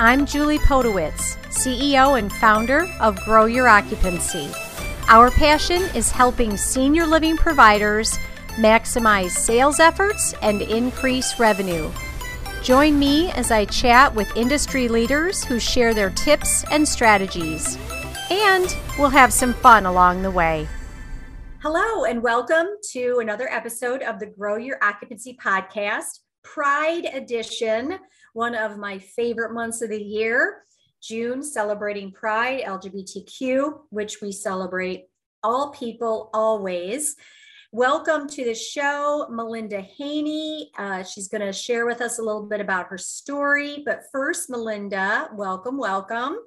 I'm 0.00 0.26
Julie 0.26 0.60
Podewitz, 0.60 1.36
CEO 1.48 2.16
and 2.16 2.32
founder 2.32 2.86
of 3.00 3.20
Grow 3.24 3.46
Your 3.46 3.66
Occupancy. 3.66 4.48
Our 5.08 5.28
passion 5.32 5.82
is 5.92 6.12
helping 6.12 6.56
senior 6.56 7.04
living 7.04 7.36
providers 7.36 8.16
maximize 8.58 9.32
sales 9.32 9.80
efforts 9.80 10.34
and 10.40 10.62
increase 10.62 11.40
revenue. 11.40 11.90
Join 12.62 12.96
me 12.96 13.32
as 13.32 13.50
I 13.50 13.64
chat 13.64 14.14
with 14.14 14.36
industry 14.36 14.86
leaders 14.86 15.42
who 15.42 15.58
share 15.58 15.92
their 15.92 16.10
tips 16.10 16.64
and 16.70 16.86
strategies. 16.86 17.76
And 18.30 18.76
we'll 19.00 19.08
have 19.08 19.32
some 19.32 19.52
fun 19.52 19.84
along 19.84 20.22
the 20.22 20.30
way. 20.30 20.68
Hello, 21.60 22.04
and 22.04 22.22
welcome 22.22 22.68
to 22.92 23.18
another 23.18 23.48
episode 23.48 24.02
of 24.02 24.20
the 24.20 24.26
Grow 24.26 24.58
Your 24.58 24.78
Occupancy 24.80 25.36
podcast, 25.44 26.20
Pride 26.44 27.06
Edition, 27.12 27.98
one 28.32 28.54
of 28.54 28.78
my 28.78 28.98
favorite 28.98 29.52
months 29.52 29.82
of 29.82 29.90
the 29.90 30.02
year. 30.02 30.62
June, 31.02 31.42
celebrating 31.42 32.10
Pride, 32.12 32.62
LGBTQ, 32.64 33.80
which 33.90 34.20
we 34.20 34.32
celebrate 34.32 35.06
all 35.42 35.70
people 35.70 36.30
always. 36.34 37.14
Welcome 37.70 38.28
to 38.28 38.44
the 38.44 38.54
show, 38.54 39.26
Melinda 39.30 39.80
Haney. 39.80 40.70
Uh, 40.76 41.04
she's 41.04 41.28
going 41.28 41.42
to 41.42 41.52
share 41.52 41.86
with 41.86 42.00
us 42.00 42.18
a 42.18 42.22
little 42.22 42.46
bit 42.46 42.60
about 42.60 42.88
her 42.88 42.98
story. 42.98 43.82
But 43.84 44.04
first, 44.10 44.50
Melinda, 44.50 45.28
welcome, 45.34 45.78
welcome. 45.78 46.38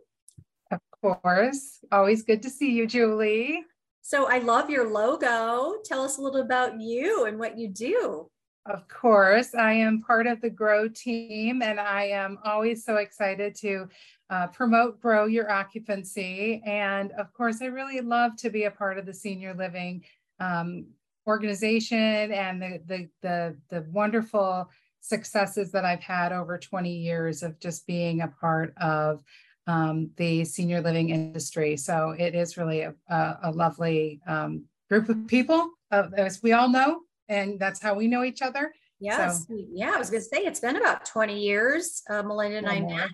Of 0.71 0.79
course. 1.01 1.79
Always 1.91 2.23
good 2.23 2.41
to 2.43 2.49
see 2.49 2.71
you, 2.71 2.87
Julie. 2.87 3.63
So 4.01 4.27
I 4.27 4.39
love 4.39 4.69
your 4.69 4.89
logo. 4.91 5.75
Tell 5.85 6.03
us 6.03 6.17
a 6.17 6.21
little 6.21 6.41
about 6.41 6.81
you 6.81 7.25
and 7.25 7.39
what 7.39 7.57
you 7.57 7.69
do. 7.69 8.29
Of 8.67 8.87
course, 8.87 9.55
I 9.55 9.73
am 9.73 10.01
part 10.01 10.27
of 10.27 10.39
the 10.39 10.49
Grow 10.49 10.87
team, 10.87 11.63
and 11.63 11.79
I 11.79 12.03
am 12.03 12.37
always 12.45 12.85
so 12.85 12.97
excited 12.97 13.55
to 13.55 13.87
uh, 14.29 14.47
promote 14.47 15.01
Grow 15.01 15.25
Your 15.25 15.51
Occupancy. 15.51 16.61
And 16.63 17.11
of 17.13 17.33
course, 17.33 17.61
I 17.61 17.65
really 17.65 18.01
love 18.01 18.35
to 18.37 18.51
be 18.51 18.65
a 18.65 18.71
part 18.71 18.99
of 18.99 19.07
the 19.07 19.15
senior 19.15 19.55
living 19.55 20.03
um, 20.39 20.85
organization 21.25 22.31
and 22.31 22.61
the, 22.61 22.81
the 22.85 23.09
the 23.21 23.57
the 23.69 23.81
wonderful 23.91 24.69
successes 24.99 25.71
that 25.71 25.83
I've 25.83 26.03
had 26.03 26.31
over 26.31 26.59
20 26.59 26.95
years 26.95 27.41
of 27.41 27.59
just 27.59 27.87
being 27.87 28.21
a 28.21 28.27
part 28.27 28.73
of 28.77 29.23
um, 29.65 30.11
the 30.17 30.45
senior 30.45 30.81
living 30.81 31.09
industry. 31.09 31.77
So 31.77 32.15
it 32.17 32.35
is 32.35 32.57
really 32.57 32.81
a, 32.81 32.93
a, 33.09 33.37
a 33.45 33.51
lovely 33.51 34.21
um, 34.27 34.65
group 34.89 35.09
of 35.09 35.25
people, 35.25 35.71
uh, 35.89 36.09
as 36.15 36.43
we 36.43 36.53
all 36.53 36.69
know, 36.69 37.01
and 37.31 37.59
that's 37.59 37.81
how 37.81 37.95
we 37.95 38.07
know 38.07 38.23
each 38.23 38.41
other. 38.41 38.73
Yes, 38.99 39.47
so, 39.47 39.57
yeah. 39.73 39.93
I 39.95 39.97
was 39.97 40.11
going 40.11 40.21
to 40.21 40.27
say 40.27 40.39
it's 40.39 40.59
been 40.59 40.75
about 40.75 41.05
20 41.05 41.39
years. 41.39 42.03
Uh, 42.09 42.21
Melinda 42.21 42.57
and 42.57 42.69
I 42.69 42.81
met 42.81 43.09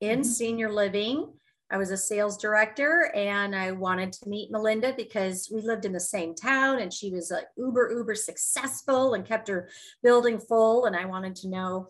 in 0.00 0.20
mm-hmm. 0.20 0.22
senior 0.22 0.72
living. 0.72 1.32
I 1.70 1.76
was 1.76 1.90
a 1.90 1.96
sales 1.98 2.38
director 2.38 3.12
and 3.14 3.54
I 3.54 3.72
wanted 3.72 4.12
to 4.14 4.28
meet 4.28 4.50
Melinda 4.50 4.94
because 4.96 5.50
we 5.52 5.60
lived 5.60 5.84
in 5.84 5.92
the 5.92 6.00
same 6.00 6.34
town 6.34 6.80
and 6.80 6.92
she 6.92 7.12
was 7.12 7.30
like 7.30 7.44
uber, 7.58 7.92
uber 7.94 8.14
successful 8.14 9.12
and 9.12 9.24
kept 9.24 9.48
her 9.48 9.68
building 10.02 10.40
full. 10.40 10.86
And 10.86 10.96
I 10.96 11.04
wanted 11.04 11.36
to 11.36 11.48
know 11.48 11.88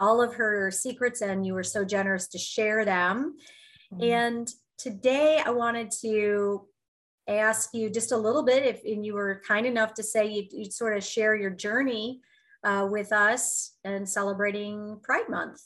all 0.00 0.22
of 0.22 0.34
her 0.34 0.70
secrets 0.70 1.22
and 1.22 1.44
you 1.44 1.54
were 1.54 1.64
so 1.64 1.84
generous 1.84 2.28
to 2.28 2.38
share 2.38 2.84
them. 2.84 3.36
Mm-hmm. 3.92 4.04
And 4.04 4.48
today 4.78 5.42
I 5.44 5.50
wanted 5.50 5.90
to 6.02 6.66
ask 7.28 7.74
you 7.74 7.90
just 7.90 8.12
a 8.12 8.16
little 8.16 8.44
bit 8.44 8.64
if 8.64 8.84
and 8.84 9.04
you 9.04 9.14
were 9.14 9.42
kind 9.46 9.66
enough 9.66 9.94
to 9.94 10.02
say 10.02 10.26
you'd, 10.26 10.52
you'd 10.52 10.72
sort 10.72 10.96
of 10.96 11.04
share 11.04 11.34
your 11.34 11.50
journey 11.50 12.20
uh, 12.64 12.86
with 12.90 13.12
us 13.12 13.72
and 13.84 14.08
celebrating 14.08 14.98
Pride 15.02 15.28
Month. 15.28 15.60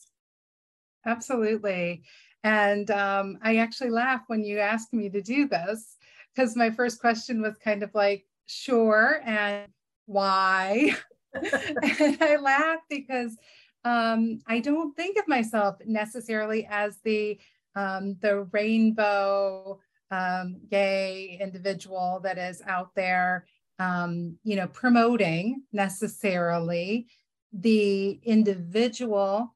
Absolutely. 1.06 2.02
And 2.44 2.90
um, 2.90 3.38
I 3.42 3.56
actually 3.56 3.90
laugh 3.90 4.22
when 4.26 4.44
you 4.44 4.58
ask 4.58 4.92
me 4.92 5.08
to 5.10 5.20
do 5.20 5.48
this 5.48 5.96
because 6.34 6.56
my 6.56 6.70
first 6.70 7.00
question 7.00 7.42
was 7.42 7.56
kind 7.62 7.82
of 7.82 7.90
like, 7.94 8.26
sure, 8.46 9.20
and 9.24 9.70
why? 10.06 10.96
and 11.34 12.18
I 12.20 12.36
laugh 12.36 12.80
because 12.88 13.36
um, 13.84 14.40
I 14.46 14.60
don't 14.60 14.94
think 14.94 15.18
of 15.18 15.28
myself 15.28 15.76
necessarily 15.84 16.66
as 16.70 16.98
the 17.04 17.38
um, 17.76 18.16
the 18.20 18.48
rainbow 18.52 19.78
um, 20.10 20.60
gay 20.70 21.38
individual 21.40 22.20
that 22.22 22.38
is 22.38 22.62
out 22.66 22.94
there, 22.94 23.46
um, 23.78 24.36
you 24.42 24.56
know, 24.56 24.66
promoting 24.68 25.62
necessarily 25.72 27.06
the 27.52 28.20
individual 28.24 29.54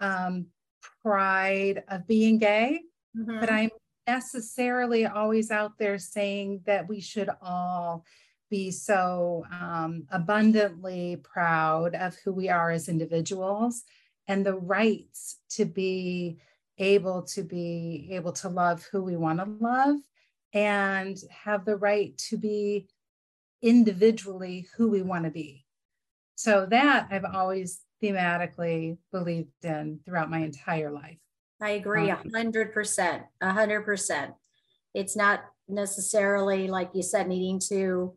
um, 0.00 0.46
pride 1.02 1.82
of 1.88 2.06
being 2.06 2.38
gay, 2.38 2.80
mm-hmm. 3.16 3.40
but 3.40 3.50
I'm 3.50 3.70
necessarily 4.06 5.06
always 5.06 5.50
out 5.50 5.78
there 5.78 5.98
saying 5.98 6.62
that 6.66 6.88
we 6.88 7.00
should 7.00 7.30
all 7.42 8.04
be 8.50 8.70
so 8.70 9.44
um, 9.50 10.04
abundantly 10.10 11.16
proud 11.22 11.94
of 11.94 12.14
who 12.24 12.32
we 12.32 12.48
are 12.48 12.70
as 12.70 12.88
individuals 12.88 13.82
and 14.28 14.44
the 14.44 14.54
rights 14.54 15.38
to 15.50 15.64
be 15.64 16.38
able 16.78 17.22
to 17.22 17.42
be 17.42 18.08
able 18.12 18.32
to 18.32 18.48
love 18.48 18.86
who 18.90 19.02
we 19.02 19.16
want 19.16 19.38
to 19.38 19.64
love 19.64 19.96
and 20.52 21.16
have 21.30 21.64
the 21.64 21.76
right 21.76 22.16
to 22.16 22.36
be 22.36 22.88
individually 23.62 24.68
who 24.76 24.88
we 24.88 25.02
want 25.02 25.24
to 25.24 25.30
be. 25.30 25.64
So 26.36 26.66
that 26.70 27.08
I've 27.10 27.24
always 27.24 27.80
thematically 28.02 28.98
believed 29.12 29.48
in 29.62 30.00
throughout 30.04 30.30
my 30.30 30.38
entire 30.38 30.90
life. 30.90 31.18
I 31.60 31.70
agree 31.70 32.10
a 32.10 32.20
hundred 32.32 32.74
percent, 32.74 33.22
a 33.40 33.52
hundred 33.52 33.82
percent. 33.82 34.34
It's 34.92 35.16
not 35.16 35.44
necessarily 35.68 36.68
like 36.68 36.90
you 36.94 37.02
said, 37.02 37.28
needing 37.28 37.60
to 37.68 38.14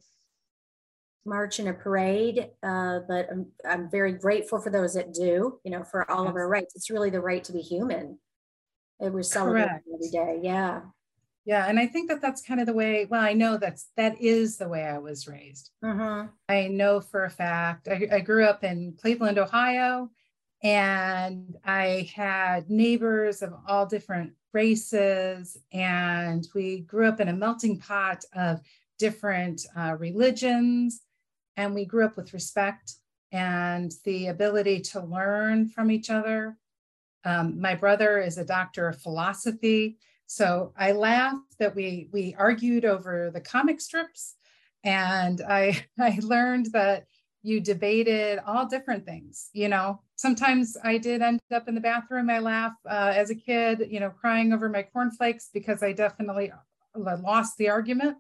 march 1.26 1.60
in 1.60 1.68
a 1.68 1.74
parade, 1.74 2.50
uh, 2.64 3.00
but 3.08 3.28
I'm, 3.32 3.48
I'm 3.66 3.90
very 3.90 4.14
grateful 4.14 4.60
for 4.60 4.70
those 4.70 4.96
that 4.96 5.14
do, 5.14 5.60
you 5.64 5.72
know, 5.72 5.84
for 5.84 6.10
all 6.10 6.24
yes. 6.24 6.30
of 6.32 6.36
our 6.36 6.48
rights. 6.48 6.76
It's 6.76 6.90
really 6.90 7.10
the 7.10 7.22
right 7.22 7.44
to 7.44 7.54
be 7.54 7.62
human. 7.62 8.18
It 9.00 9.14
was 9.14 9.32
celebrated 9.32 9.82
every 9.94 10.10
day. 10.10 10.40
Yeah. 10.42 10.82
Yeah, 11.46 11.66
and 11.68 11.80
I 11.80 11.88
think 11.88 12.10
that 12.10 12.22
that's 12.22 12.42
kind 12.42 12.60
of 12.60 12.66
the 12.66 12.74
way. 12.74 13.06
Well, 13.06 13.22
I 13.22 13.32
know 13.32 13.56
that's 13.56 13.88
that 13.96 14.20
is 14.22 14.58
the 14.58 14.68
way 14.68 14.84
I 14.84 14.98
was 14.98 15.30
raised. 15.30 15.72
Mm-hmm. 15.82 16.28
I 16.50 16.68
know 16.68 17.00
for 17.00 17.24
a 17.24 17.30
fact. 17.30 17.88
I, 17.88 18.06
I 18.12 18.20
grew 18.20 18.44
up 18.44 18.66
in 18.66 18.98
Cleveland, 19.00 19.38
Ohio, 19.38 20.10
and 20.62 21.56
I 21.64 22.12
had 22.14 22.70
neighbors 22.70 23.42
of 23.42 23.54
all 23.66 23.86
different 23.86 24.34
races, 24.54 25.58
and 25.72 26.46
we 26.54 26.82
grew 26.82 27.08
up 27.08 27.22
in 27.22 27.30
a 27.30 27.34
melting 27.34 27.80
pot 27.80 28.26
of 28.36 28.60
different 29.00 29.66
uh, 29.74 29.96
religions, 29.98 31.00
and 31.56 31.74
we 31.74 31.86
grew 31.86 32.04
up 32.04 32.18
with 32.18 32.34
respect 32.34 32.96
and 33.32 33.94
the 34.04 34.28
ability 34.28 34.82
to 34.82 35.02
learn 35.02 35.70
from 35.70 35.92
each 35.92 36.10
other. 36.10 36.58
Um, 37.28 37.60
my 37.60 37.76
brother 37.76 38.20
is 38.20 38.38
a 38.38 38.46
doctor 38.46 38.88
of 38.88 39.02
philosophy 39.02 39.98
so 40.28 40.74
I 40.78 40.92
laughed 40.92 41.58
that 41.58 41.74
we 41.74 42.10
we 42.12 42.36
argued 42.38 42.84
over 42.86 43.32
the 43.34 43.42
comic 43.42 43.82
strips, 43.82 44.36
and 44.84 45.42
I 45.42 45.86
I 46.00 46.20
learned 46.22 46.68
that 46.74 47.06
you 47.42 47.62
debated 47.62 48.40
all 48.46 48.68
different 48.68 49.06
things. 49.06 49.50
You 49.54 49.70
know, 49.70 50.02
sometimes 50.16 50.76
I 50.84 50.98
did 50.98 51.22
end 51.22 51.40
up 51.52 51.70
in 51.70 51.76
the 51.76 51.82
bathroom. 51.82 52.30
I 52.30 52.40
laugh 52.40 52.74
uh, 52.86 53.14
as 53.16 53.30
a 53.30 53.36
kid, 53.36 53.88
you 53.90 54.02
know, 54.02 54.10
crying 54.10 54.52
over 54.52 54.68
my 54.68 54.84
cornflakes 54.84 55.50
because 55.54 55.82
I 55.82 55.94
definitely 55.94 56.52
uh, 56.52 57.18
lost 57.24 57.58
the 57.58 57.70
argument. 57.70 58.18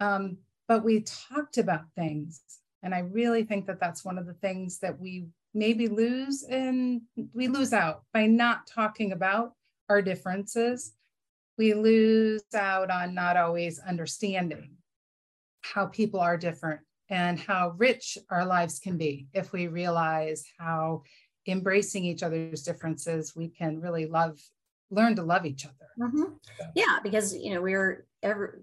Um, 0.00 0.38
but 0.68 0.84
we 0.84 1.00
talked 1.02 1.56
about 1.56 1.84
things, 1.96 2.42
and 2.82 2.94
I 2.94 3.00
really 3.00 3.44
think 3.44 3.66
that 3.66 3.80
that's 3.80 4.04
one 4.04 4.18
of 4.18 4.26
the 4.26 4.34
things 4.34 4.78
that 4.80 5.00
we 5.00 5.28
maybe 5.54 5.88
lose 5.88 6.42
and 6.42 7.02
we 7.32 7.48
lose 7.48 7.72
out 7.72 8.02
by 8.12 8.26
not 8.26 8.66
talking 8.66 9.12
about 9.12 9.52
our 9.88 10.02
differences. 10.02 10.92
We 11.56 11.74
lose 11.74 12.42
out 12.54 12.90
on 12.90 13.14
not 13.14 13.36
always 13.36 13.78
understanding 13.78 14.72
how 15.62 15.86
people 15.86 16.20
are 16.20 16.36
different 16.36 16.80
and 17.08 17.38
how 17.38 17.74
rich 17.76 18.18
our 18.30 18.44
lives 18.44 18.80
can 18.80 18.98
be. 18.98 19.28
If 19.32 19.52
we 19.52 19.68
realize 19.68 20.44
how 20.58 21.02
embracing 21.46 22.04
each 22.04 22.22
other's 22.22 22.62
differences 22.62 23.36
we 23.36 23.48
can 23.48 23.80
really 23.80 24.06
love 24.06 24.40
learn 24.90 25.16
to 25.16 25.22
love 25.22 25.44
each 25.44 25.66
other. 25.66 26.08
Mm-hmm. 26.08 26.32
yeah. 26.74 26.98
Because 27.02 27.34
you 27.34 27.54
know 27.54 27.62
we're 27.62 28.06
ever 28.22 28.62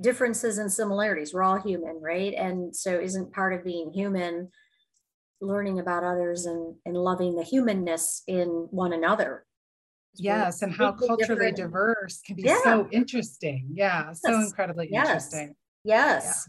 differences 0.00 0.58
and 0.58 0.70
similarities 0.70 1.32
we're 1.32 1.42
all 1.42 1.58
human 1.58 2.00
right? 2.00 2.34
And 2.34 2.74
so 2.74 2.98
isn't 2.98 3.32
part 3.32 3.54
of 3.54 3.64
being 3.64 3.92
human 3.92 4.50
learning 5.40 5.78
about 5.78 6.04
others 6.04 6.46
and 6.46 6.74
and 6.84 6.96
loving 6.96 7.36
the 7.36 7.42
humanness 7.42 8.22
in 8.26 8.68
one 8.70 8.92
another 8.92 9.44
yes 10.14 10.62
and 10.62 10.72
how 10.72 10.92
culturally 10.92 11.50
different. 11.50 11.56
diverse 11.56 12.20
can 12.26 12.36
be 12.36 12.42
yeah. 12.42 12.62
so 12.62 12.88
interesting 12.90 13.68
yeah 13.74 14.06
yes. 14.08 14.20
so 14.24 14.40
incredibly 14.40 14.88
yes. 14.90 15.06
interesting 15.06 15.54
yes 15.84 16.48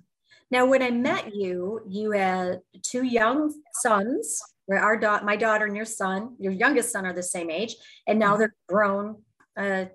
yeah. 0.52 0.60
now 0.60 0.66
when 0.66 0.82
i 0.82 0.90
met 0.90 1.36
you 1.36 1.82
you 1.88 2.12
had 2.12 2.62
two 2.82 3.04
young 3.04 3.54
sons 3.74 4.42
where 4.68 4.80
our 4.80 4.98
daughter, 4.98 5.26
my 5.26 5.36
daughter 5.36 5.66
and 5.66 5.76
your 5.76 5.86
son, 5.86 6.36
your 6.40 6.52
youngest 6.52 6.92
son 6.92 7.06
are 7.06 7.14
the 7.14 7.24
same 7.24 7.50
age, 7.50 7.76
and 8.06 8.20
now 8.20 8.32
mm-hmm. 8.32 8.40
they're 8.40 8.56
grown, 8.70 9.24
uh, 9.58 9.86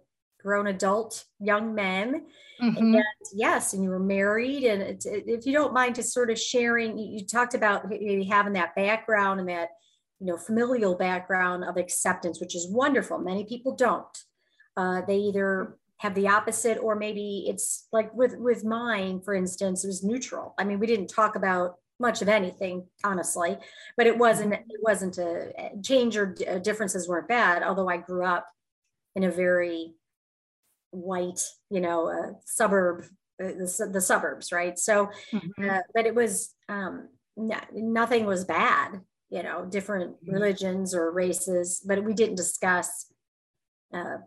grown 0.43 0.67
adult 0.67 1.25
young 1.41 1.75
men. 1.75 2.27
Mm-hmm. 2.61 2.95
And 2.95 3.05
yes, 3.35 3.73
and 3.73 3.83
you 3.83 3.91
were 3.91 3.99
married. 3.99 4.65
And 4.65 4.83
it, 4.83 5.07
it, 5.07 5.25
if 5.27 5.47
you 5.47 5.53
don't 5.53 5.73
mind 5.73 5.95
just 5.95 6.13
sort 6.13 6.31
of 6.31 6.39
sharing, 6.39 6.99
you, 6.99 7.19
you 7.19 7.27
talked 7.27 7.55
about 7.55 7.89
maybe 7.89 8.25
having 8.25 8.53
that 8.55 8.75
background 8.75 9.41
and 9.41 9.49
that, 9.49 9.71
you 10.21 10.27
know, 10.27 10.37
familial 10.37 10.97
background 10.97 11.65
of 11.65 11.77
acceptance, 11.77 12.41
which 12.41 12.55
is 12.55 12.69
wonderful. 12.71 13.19
Many 13.19 13.45
people 13.45 13.75
don't. 13.75 14.07
Uh, 14.77 15.03
they 15.07 15.17
either 15.17 15.77
have 16.03 16.15
the 16.17 16.27
opposite 16.27 16.79
or 16.79 16.97
maybe 16.97 17.45
it's 17.47 17.87
like 17.93 18.13
with 18.13 18.35
with 18.37 18.65
mine 18.65 19.21
for 19.21 19.35
instance 19.35 19.85
it 19.85 19.87
was 19.87 20.03
neutral 20.03 20.53
i 20.59 20.65
mean 20.65 20.81
we 20.81 20.87
didn't 20.87 21.07
talk 21.07 21.37
about 21.37 21.77
much 22.01 22.21
of 22.23 22.29
anything 22.29 22.85
honestly 23.05 23.57
but 23.97 24.09
it 24.09 24.19
wasn't 24.19 24.53
it 24.53 24.81
wasn't 24.83 25.17
a 25.19 25.71
change 25.81 26.17
or 26.17 26.35
differences 26.61 27.09
weren't 27.09 27.29
bad 27.29 27.63
although 27.63 27.89
i 27.89 27.97
grew 27.97 28.25
up 28.25 28.49
in 29.15 29.23
a 29.23 29.31
very 29.31 29.95
white 30.93 31.41
you 31.71 31.81
know 31.81 32.09
uh, 32.09 32.33
suburb 32.45 33.05
uh, 33.43 33.49
the, 33.49 33.91
the, 33.93 34.01
suburbs 34.01 34.53
right 34.53 34.79
so 34.79 35.11
mm-hmm. 35.33 35.69
uh, 35.69 35.81
but 35.95 36.07
it 36.07 36.15
was 36.15 36.55
um, 36.69 37.09
nothing 37.37 38.25
was 38.25 38.45
bad 38.45 39.01
you 39.31 39.43
know 39.43 39.65
different 39.65 40.13
mm-hmm. 40.17 40.35
religions 40.35 40.95
or 40.95 41.11
races 41.11 41.83
but 41.85 42.05
we 42.05 42.15
didn't 42.15 42.37
discuss 42.37 43.13
uh, 43.93 44.19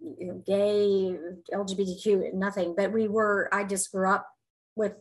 you 0.00 0.26
know, 0.26 0.42
gay, 0.46 1.16
LGBTQ, 1.52 2.32
nothing. 2.34 2.74
But 2.76 2.92
we 2.92 3.08
were, 3.08 3.48
I 3.52 3.64
just 3.64 3.90
grew 3.92 4.08
up 4.08 4.26
with 4.74 4.94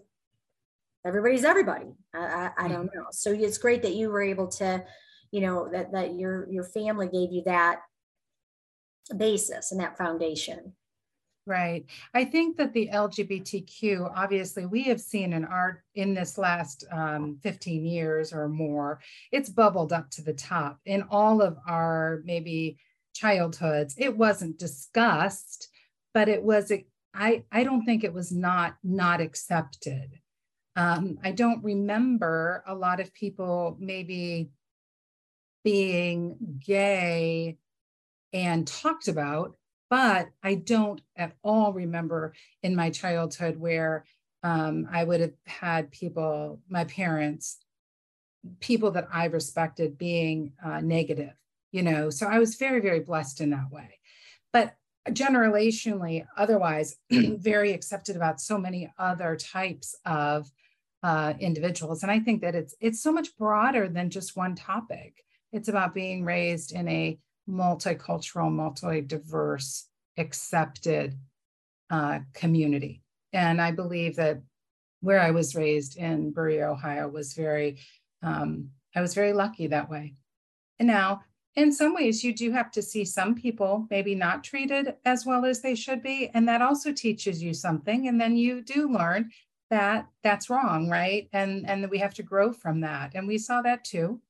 everybody's 1.05 1.45
everybody. 1.45 1.87
I, 2.13 2.19
I, 2.19 2.51
I 2.57 2.67
don't 2.67 2.87
mm-hmm. 2.87 2.99
know. 2.99 3.05
So 3.11 3.31
it's 3.31 3.57
great 3.57 3.81
that 3.83 3.95
you 3.95 4.09
were 4.09 4.21
able 4.21 4.47
to, 4.47 4.83
you 5.31 5.41
know, 5.41 5.69
that, 5.71 5.91
that 5.93 6.15
your, 6.15 6.49
your 6.51 6.63
family 6.63 7.07
gave 7.07 7.31
you 7.31 7.43
that 7.45 7.81
basis 9.15 9.71
and 9.71 9.79
that 9.81 9.97
foundation. 9.97 10.73
Right. 11.49 11.85
I 12.13 12.25
think 12.25 12.57
that 12.57 12.73
the 12.73 12.89
LGBTQ, 12.93 14.11
obviously, 14.15 14.67
we 14.67 14.83
have 14.83 15.01
seen 15.01 15.33
in 15.33 15.45
art 15.45 15.81
in 15.95 16.13
this 16.13 16.37
last 16.37 16.83
um, 16.91 17.39
15 17.41 17.85
years 17.85 18.31
or 18.31 18.47
more, 18.47 18.99
it's 19.31 19.49
bubbled 19.49 19.91
up 19.91 20.11
to 20.11 20.21
the 20.21 20.33
top 20.33 20.79
in 20.85 21.03
all 21.09 21.41
of 21.41 21.57
our 21.67 22.21
maybe 22.23 22.77
childhoods. 23.15 23.95
It 23.97 24.15
wasn't 24.15 24.59
discussed, 24.59 25.69
but 26.13 26.29
it 26.29 26.43
was, 26.43 26.71
I, 27.15 27.43
I 27.51 27.63
don't 27.63 27.83
think 27.83 28.03
it 28.03 28.13
was 28.13 28.31
not, 28.31 28.75
not 28.83 29.19
accepted. 29.19 30.19
Um, 30.75 31.17
I 31.23 31.31
don't 31.31 31.63
remember 31.63 32.63
a 32.67 32.75
lot 32.75 32.99
of 32.99 33.11
people 33.13 33.75
maybe 33.79 34.51
being 35.63 36.37
gay 36.63 37.57
and 38.33 38.67
talked 38.67 39.07
about, 39.07 39.55
but 39.89 40.29
I 40.43 40.55
don't 40.55 41.01
at 41.15 41.33
all 41.43 41.73
remember 41.73 42.33
in 42.63 42.75
my 42.75 42.89
childhood 42.89 43.57
where 43.57 44.05
um, 44.43 44.87
I 44.91 45.03
would 45.03 45.19
have 45.19 45.33
had 45.45 45.91
people, 45.91 46.61
my 46.69 46.85
parents, 46.85 47.57
people 48.59 48.91
that 48.91 49.07
I 49.11 49.25
respected 49.25 49.97
being 49.97 50.53
uh, 50.63 50.79
negative 50.81 51.33
you 51.71 51.83
know? 51.83 52.09
So 52.09 52.27
i 52.27 52.39
was 52.39 52.55
very 52.55 52.81
very 52.81 52.99
blessed 52.99 53.41
in 53.41 53.49
that 53.51 53.71
way. 53.71 53.99
But 54.51 54.75
generationally 55.09 56.25
otherwise 56.37 56.97
very 57.11 57.73
accepted 57.73 58.15
about 58.15 58.41
so 58.41 58.57
many 58.57 58.91
other 58.97 59.35
types 59.35 59.95
of 60.05 60.49
uh, 61.01 61.33
individuals. 61.39 62.03
And 62.03 62.11
i 62.11 62.19
think 62.19 62.41
that 62.41 62.55
it's 62.55 62.75
it's 62.79 63.01
so 63.01 63.11
much 63.11 63.35
broader 63.37 63.87
than 63.87 64.09
just 64.09 64.37
one 64.37 64.55
topic. 64.55 65.23
It's 65.51 65.69
about 65.69 65.95
being 65.95 66.25
raised 66.25 66.73
in 66.73 66.87
a 66.87 67.17
multicultural 67.49 68.51
multi-diverse 68.51 69.87
accepted 70.17 71.17
uh, 71.89 72.19
community. 72.33 73.01
And 73.33 73.61
i 73.61 73.71
believe 73.71 74.15
that 74.17 74.41
where 75.01 75.19
i 75.19 75.31
was 75.31 75.55
raised 75.55 75.97
in 75.97 76.31
Berea 76.31 76.69
ohio 76.69 77.07
was 77.07 77.33
very 77.33 77.79
um, 78.21 78.69
i 78.95 79.01
was 79.01 79.13
very 79.13 79.33
lucky 79.33 79.67
that 79.67 79.89
way. 79.89 80.15
And 80.79 80.87
now 80.87 81.21
in 81.55 81.71
some 81.71 81.93
ways 81.93 82.23
you 82.23 82.33
do 82.33 82.51
have 82.51 82.71
to 82.71 82.81
see 82.81 83.03
some 83.03 83.35
people 83.35 83.87
maybe 83.89 84.15
not 84.15 84.43
treated 84.43 84.95
as 85.05 85.25
well 85.25 85.45
as 85.45 85.61
they 85.61 85.75
should 85.75 86.03
be 86.03 86.29
and 86.33 86.47
that 86.47 86.61
also 86.61 86.91
teaches 86.91 87.41
you 87.41 87.53
something 87.53 88.07
and 88.07 88.21
then 88.21 88.37
you 88.37 88.61
do 88.61 88.91
learn 88.91 89.29
that 89.69 90.07
that's 90.23 90.49
wrong 90.49 90.89
right? 90.89 91.29
And 91.33 91.67
and 91.69 91.89
we 91.89 91.99
have 91.99 92.13
to 92.15 92.23
grow 92.23 92.51
from 92.51 92.81
that. 92.81 93.11
And 93.15 93.27
we 93.27 93.37
saw 93.37 93.61
that 93.61 93.83
too 93.83 94.21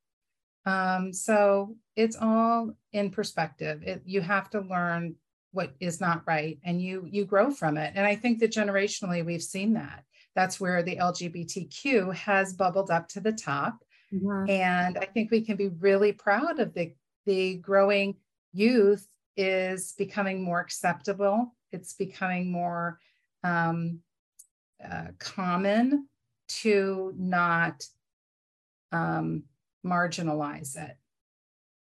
um, 0.70 1.14
so 1.14 1.76
it's 1.96 2.18
all 2.20 2.72
in 2.94 3.10
perspective 3.10 3.82
it, 3.84 4.02
you 4.06 4.22
have 4.22 4.50
to 4.50 4.62
learn 4.62 5.16
what 5.52 5.74
is 5.80 6.00
not 6.00 6.22
right 6.28 6.60
and 6.64 6.82
you 6.82 7.08
you 7.10 7.26
grow 7.26 7.50
from 7.50 7.78
it 7.78 7.92
and 7.96 8.06
i 8.06 8.16
think 8.16 8.40
that 8.40 8.52
generationally 8.52 9.26
we've 9.26 9.44
seen 9.44 9.74
that 9.74 10.04
that's 10.36 10.60
where 10.60 10.84
the 10.84 10.96
lgbtq 10.98 12.14
has 12.14 12.54
bubbled 12.54 12.92
up 12.92 13.08
to 13.08 13.20
the 13.20 13.32
top 13.32 13.80
mm-hmm. 14.14 14.50
and 14.50 14.98
i 14.98 15.06
think 15.06 15.32
we 15.32 15.42
can 15.42 15.58
be 15.58 15.70
really 15.80 16.12
proud 16.12 16.60
of 16.60 16.74
the 16.74 16.94
the 17.26 17.56
growing 17.56 18.16
youth 18.54 19.08
is 19.38 19.94
becoming 19.98 20.44
more 20.44 20.60
acceptable. 20.60 21.56
It's 21.72 21.94
becoming 21.94 22.52
more 22.52 23.00
um, 23.44 24.00
uh, 24.84 25.08
common 25.20 26.08
to 26.50 27.14
not 27.18 27.84
um, 28.92 29.44
marginalize 29.86 30.76
it. 30.76 30.98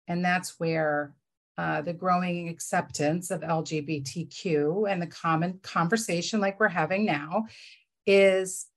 And 0.08 0.24
that's 0.24 0.60
where 0.60 1.14
uh, 1.58 1.82
the 1.82 1.94
growing 1.94 2.50
acceptance 2.50 3.32
of 3.32 3.42
LGBTQ 3.42 4.92
and 4.92 5.02
the 5.02 5.08
common 5.08 5.60
conversation 5.64 6.40
like 6.40 6.60
we're 6.60 6.68
having 6.68 7.06
now 7.06 7.46
is 8.06 8.68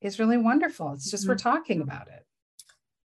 is 0.00 0.18
really 0.18 0.36
wonderful. 0.36 0.92
It's 0.92 1.10
just 1.10 1.22
mm-hmm. 1.24 1.30
we're 1.30 1.36
talking 1.36 1.80
about 1.80 2.08
it 2.08 2.26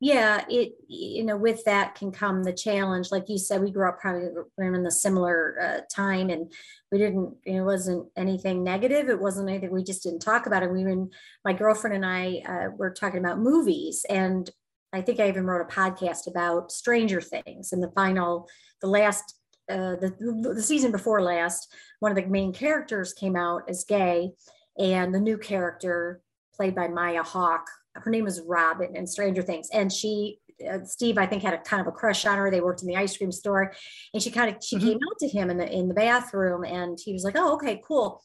yeah 0.04 0.44
it 0.50 0.74
you 0.90 1.24
know 1.24 1.38
with 1.38 1.64
that 1.64 1.96
can 1.96 2.12
come 2.12 2.44
the 2.44 2.52
challenge 2.52 3.10
like 3.10 3.30
you 3.30 3.38
said 3.38 3.62
we 3.62 3.72
grew 3.72 3.88
up 3.88 4.02
probably 4.02 4.28
in 4.58 4.86
a 4.86 4.92
similar 4.92 5.56
uh, 5.62 5.80
time 5.90 6.30
and 6.30 6.52
we 6.92 6.98
didn't 6.98 7.34
it 7.46 7.62
wasn't 7.62 8.06
anything 8.18 8.66
negative 8.66 9.08
it 9.08 9.22
wasn't 9.22 9.48
anything 9.48 9.72
we 9.72 9.82
just 9.82 10.04
didn't 10.04 10.20
talk 10.20 10.46
about 10.46 10.62
it 10.62 10.70
we 10.70 10.84
were 10.84 11.06
my 11.46 11.54
girlfriend 11.54 11.96
and 11.96 12.06
i 12.06 12.42
uh, 12.46 12.70
were 12.76 12.92
talking 12.92 13.22
about 13.22 13.40
movies 13.40 14.06
and 14.10 14.50
i 14.94 15.02
think 15.02 15.20
i 15.20 15.28
even 15.28 15.46
wrote 15.46 15.62
a 15.62 15.74
podcast 15.74 16.28
about 16.28 16.72
stranger 16.72 17.22
things 17.22 17.74
and 17.74 17.82
the 17.82 17.92
final 17.92 18.48
the 18.82 18.88
last 18.88 19.36
uh, 19.70 19.96
the, 19.96 20.52
the 20.54 20.62
season 20.62 20.92
before 20.92 21.22
last 21.22 21.74
one 22.00 22.12
of 22.12 22.18
the 22.18 22.30
main 22.30 22.54
characters 22.54 23.14
came 23.14 23.36
out 23.36 23.62
as 23.70 23.86
gay 23.86 24.30
and 24.78 25.14
the 25.14 25.20
new 25.20 25.38
character 25.38 26.22
played 26.56 26.76
by 26.76 26.88
maya 26.88 27.24
hawke 27.24 27.68
her 27.96 28.12
name 28.12 28.24
was 28.24 28.42
Robin 28.42 28.96
in 28.96 29.06
Stranger 29.06 29.42
Things, 29.42 29.70
and 29.72 29.92
she 29.92 30.40
uh, 30.70 30.84
Steve, 30.86 31.18
I 31.18 31.26
think, 31.26 31.42
had 31.42 31.54
a 31.54 31.58
kind 31.58 31.82
of 31.82 31.88
a 31.88 31.92
crush 31.92 32.26
on 32.26 32.38
her. 32.38 32.52
They 32.52 32.62
worked 32.62 32.82
in 32.82 32.88
the 32.88 32.96
ice 32.96 33.18
cream 33.18 33.32
store, 33.32 33.74
and 34.14 34.22
she 34.22 34.32
kind 34.32 34.50
of 34.50 34.64
she 34.64 34.78
mm-hmm. 34.78 34.88
came 34.88 34.98
out 34.98 35.20
to 35.20 35.28
him 35.28 35.50
in 35.50 35.58
the 35.58 35.72
in 35.72 35.88
the 35.88 35.94
bathroom, 35.94 36.64
and 36.64 36.98
he 37.04 37.14
was 37.14 37.24
like, 37.24 37.36
"Oh, 37.38 37.54
okay, 37.56 37.82
cool." 37.86 38.22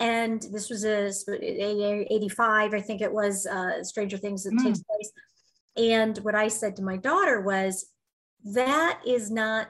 And 0.00 0.40
this 0.52 0.70
was 0.70 0.84
a 0.84 1.10
85, 1.42 2.72
I 2.72 2.80
think 2.80 3.00
it 3.00 3.12
was, 3.12 3.46
uh, 3.46 3.82
Stranger 3.82 4.16
Things 4.16 4.44
that 4.44 4.54
mm. 4.54 4.62
takes 4.62 4.80
place. 4.80 5.10
And 5.78 6.18
what 6.18 6.34
I 6.34 6.48
said 6.48 6.76
to 6.76 6.82
my 6.82 6.96
daughter 6.96 7.40
was, 7.40 7.86
"That 8.44 9.00
is 9.06 9.30
not 9.30 9.68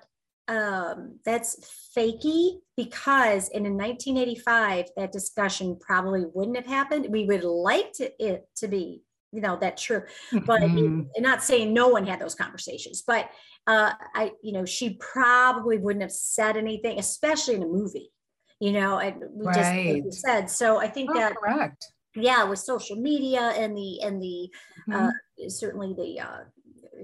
um, 0.48 1.18
that's 1.26 1.70
fakey 1.94 2.60
because 2.76 3.48
in 3.50 3.64
1985 3.76 4.86
that 4.96 5.12
discussion 5.12 5.76
probably 5.78 6.24
wouldn't 6.32 6.56
have 6.56 6.66
happened. 6.66 7.06
We 7.10 7.26
would 7.26 7.44
like 7.44 7.92
to, 7.94 8.10
it 8.18 8.48
to 8.56 8.68
be 8.68 9.02
you 9.32 9.40
know 9.40 9.56
that 9.60 9.76
true 9.76 10.02
but 10.46 10.62
mm-hmm. 10.62 11.02
not 11.18 11.44
saying 11.44 11.74
no 11.74 11.88
one 11.88 12.06
had 12.06 12.18
those 12.18 12.34
conversations 12.34 13.02
but 13.06 13.28
uh 13.66 13.92
i 14.14 14.32
you 14.42 14.52
know 14.52 14.64
she 14.64 14.94
probably 14.94 15.76
wouldn't 15.76 16.02
have 16.02 16.12
said 16.12 16.56
anything 16.56 16.98
especially 16.98 17.54
in 17.54 17.62
a 17.62 17.66
movie 17.66 18.10
you 18.58 18.72
know 18.72 18.98
and 18.98 19.22
we 19.30 19.46
right. 19.46 20.02
just 20.02 20.20
said 20.22 20.48
so 20.48 20.78
i 20.78 20.88
think 20.88 21.10
oh, 21.10 21.14
that 21.14 21.36
correct 21.36 21.92
yeah 22.22 22.44
with 22.44 22.58
social 22.58 22.96
media 22.96 23.52
and 23.56 23.76
the 23.76 24.00
and 24.02 24.22
the 24.22 24.50
uh, 24.92 24.96
mm-hmm. 24.96 25.08
uh 25.08 25.48
certainly 25.48 25.94
the 25.94 26.20
uh 26.20 26.44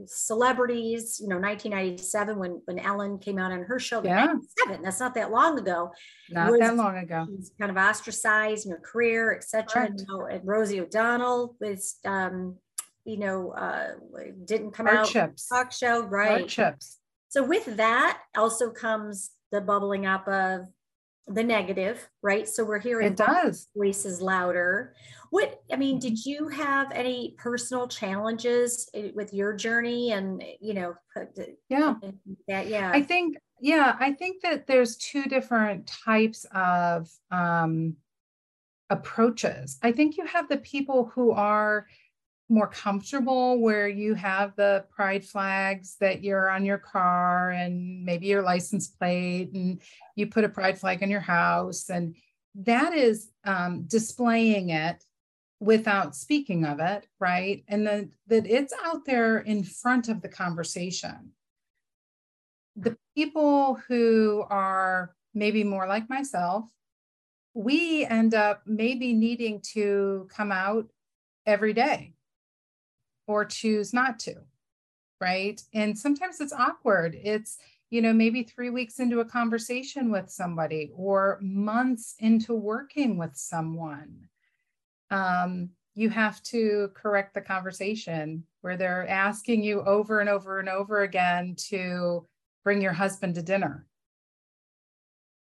celebrities, 0.07 1.19
you 1.21 1.29
know, 1.29 1.39
1997 1.39 2.39
when 2.39 2.63
when 2.65 2.79
Ellen 2.79 3.19
came 3.19 3.39
out 3.39 3.53
on 3.53 3.63
her 3.63 3.79
show. 3.79 4.03
Yeah. 4.03 4.27
97, 4.27 4.83
that's 4.83 5.01
not 5.01 5.15
that 5.15 5.31
long 5.31 5.59
ago. 5.59 5.93
Not 6.31 6.51
was, 6.51 6.61
that 6.61 6.77
long 6.77 6.97
ago. 6.97 7.27
Kind 7.59 7.71
of 7.71 7.77
ostracized 7.77 8.67
in 8.67 8.73
her 8.73 8.81
career, 8.81 9.35
etc. 9.35 9.91
You 9.97 10.05
know, 10.09 10.27
and 10.27 10.47
Rosie 10.47 10.81
O'Donnell 10.81 11.57
was, 11.61 11.97
um, 12.05 12.57
you 13.05 13.19
know, 13.19 13.53
uh, 13.53 13.93
didn't 14.45 14.73
come 14.73 14.87
Art 14.87 14.99
out 14.99 15.07
chips. 15.07 15.49
talk 15.49 15.73
show, 15.73 16.03
right? 16.05 16.43
Art 16.43 16.49
chips. 16.49 16.99
So 17.29 17.45
with 17.45 17.77
that 17.77 18.21
also 18.37 18.71
comes 18.71 19.31
the 19.51 19.61
bubbling 19.61 20.07
up 20.07 20.27
of 20.29 20.67
the 21.27 21.43
negative, 21.43 22.09
right? 22.23 22.49
So 22.49 22.65
we're 22.65 22.79
hearing 22.79 23.09
it 23.09 23.17
does 23.17 23.69
voices 23.77 24.21
louder. 24.21 24.95
What 25.31 25.63
I 25.73 25.77
mean, 25.77 25.99
did 25.99 26.15
mm-hmm. 26.15 26.31
you 26.31 26.49
have 26.49 26.93
any 26.93 27.35
personal 27.39 27.89
challenges 27.89 28.89
eh, 28.95 29.11
with 29.15 29.33
your 29.33 29.55
journey 29.55 30.13
and 30.13 30.43
you 30.61 30.75
know, 30.75 30.95
yeah, 31.69 31.95
that 32.49 32.69
yeah. 32.69 32.91
I 32.93 33.03
think 33.03 33.39
yeah, 33.61 33.97
I 33.99 34.13
think 34.13 34.43
that 34.43 34.67
there's 34.67 34.97
two 34.97 35.25
different 35.25 35.87
types 35.87 36.45
of 36.55 37.09
um 37.31 37.97
approaches. 38.91 39.79
I 39.83 39.93
think 39.93 40.17
you 40.17 40.27
have 40.27 40.49
the 40.49 40.59
people 40.59 41.11
who 41.15 41.33
are 41.33 41.87
more 42.49 42.69
comfortable 42.69 43.59
where 43.61 43.89
you 43.89 44.15
have 44.15 44.55
the 44.57 44.85
pride 44.91 45.25
flags 45.25 45.97
that 46.01 46.23
you're 46.23 46.51
on 46.51 46.65
your 46.65 46.79
car 46.79 47.51
and 47.51 48.05
maybe 48.05 48.27
your 48.27 48.43
license 48.43 48.89
plate 48.89 49.51
and 49.55 49.81
you 50.15 50.27
put 50.27 50.45
a 50.45 50.49
pride 50.49 50.79
flag 50.79 51.03
on 51.03 51.11
your 51.11 51.21
house 51.21 51.89
and 51.89 52.15
that 52.55 52.93
is 52.93 53.31
um, 53.45 53.85
displaying 53.87 54.71
it 54.71 55.03
without 55.59 56.15
speaking 56.15 56.65
of 56.65 56.81
it 56.81 57.07
right? 57.19 57.65
And 57.69 57.87
then 57.87 58.13
that 58.27 58.47
it's 58.47 58.75
out 58.85 59.07
there 59.07 59.39
in 59.39 59.65
front 59.65 60.09
of 60.09 60.21
the 60.21 60.29
conversation. 60.29 61.33
The 62.77 62.97
people 63.17 63.77
who 63.89 64.45
are 64.51 65.15
maybe 65.33 65.65
more 65.65 65.87
like 65.87 66.11
myself 66.11 66.67
we 67.55 68.05
end 68.05 68.35
up 68.35 68.63
maybe 68.67 69.13
needing 69.13 69.61
to 69.61 70.29
come 70.29 70.51
out 70.51 70.87
every 71.47 71.73
day 71.73 72.14
or 73.27 73.45
choose 73.45 73.93
not 73.93 74.19
to 74.21 74.35
right? 75.21 75.63
And 75.73 75.99
sometimes 75.99 76.41
it's 76.41 76.53
awkward. 76.53 77.17
It's 77.23 77.59
you 77.91 78.03
know 78.03 78.13
maybe 78.13 78.43
3 78.43 78.71
weeks 78.71 78.99
into 78.99 79.21
a 79.21 79.25
conversation 79.25 80.11
with 80.11 80.29
somebody 80.31 80.91
or 80.95 81.39
months 81.41 82.15
into 82.19 82.55
working 82.55 83.17
with 83.17 83.37
someone. 83.37 84.29
Um, 85.11 85.71
you 85.95 86.11
have 86.11 86.43
to 86.45 86.91
correct 86.95 87.35
the 87.35 87.41
conversation 87.41 88.45
where 88.63 88.77
they're 88.77 89.09
asking 89.09 89.63
you 89.63 89.83
over 89.83 90.21
and 90.21 90.29
over 90.29 90.59
and 90.59 90.69
over 90.69 91.03
again 91.03 91.55
to 91.71 92.27
bring 92.65 92.83
your 92.83 92.93
husband 92.93 93.37
to 93.37 93.43
dinner. 93.43 93.87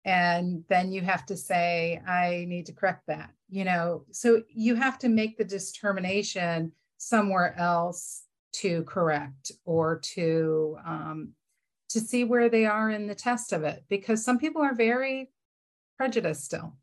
And 0.06 0.64
then 0.70 0.92
you 0.92 1.02
have 1.02 1.26
to 1.26 1.36
say 1.36 2.02
i 2.08 2.46
need 2.48 2.68
to 2.68 2.74
correct 2.74 3.08
that 3.08 3.32
you 3.50 3.64
know? 3.64 4.04
So 4.12 4.44
you 4.50 4.76
have 4.76 5.00
to 5.00 5.10
make 5.10 5.38
the 5.38 5.46
determination 5.46 6.72
somewhere 6.98 7.56
else 7.58 8.24
to 8.54 8.84
correct 8.84 9.52
or 9.66 10.00
to 10.16 10.78
um, 10.86 11.34
to 11.90 12.00
see 12.00 12.24
where 12.24 12.50
they 12.50 12.66
are 12.66 12.90
in 12.90 13.08
the 13.08 13.16
test 13.16 13.54
of 13.54 13.64
it 13.64 13.84
because 13.90 14.24
some 14.24 14.38
people 14.38 14.62
are 14.62 14.76
very 14.76 15.30
prejudiced 15.98 16.46
still. 16.46 16.76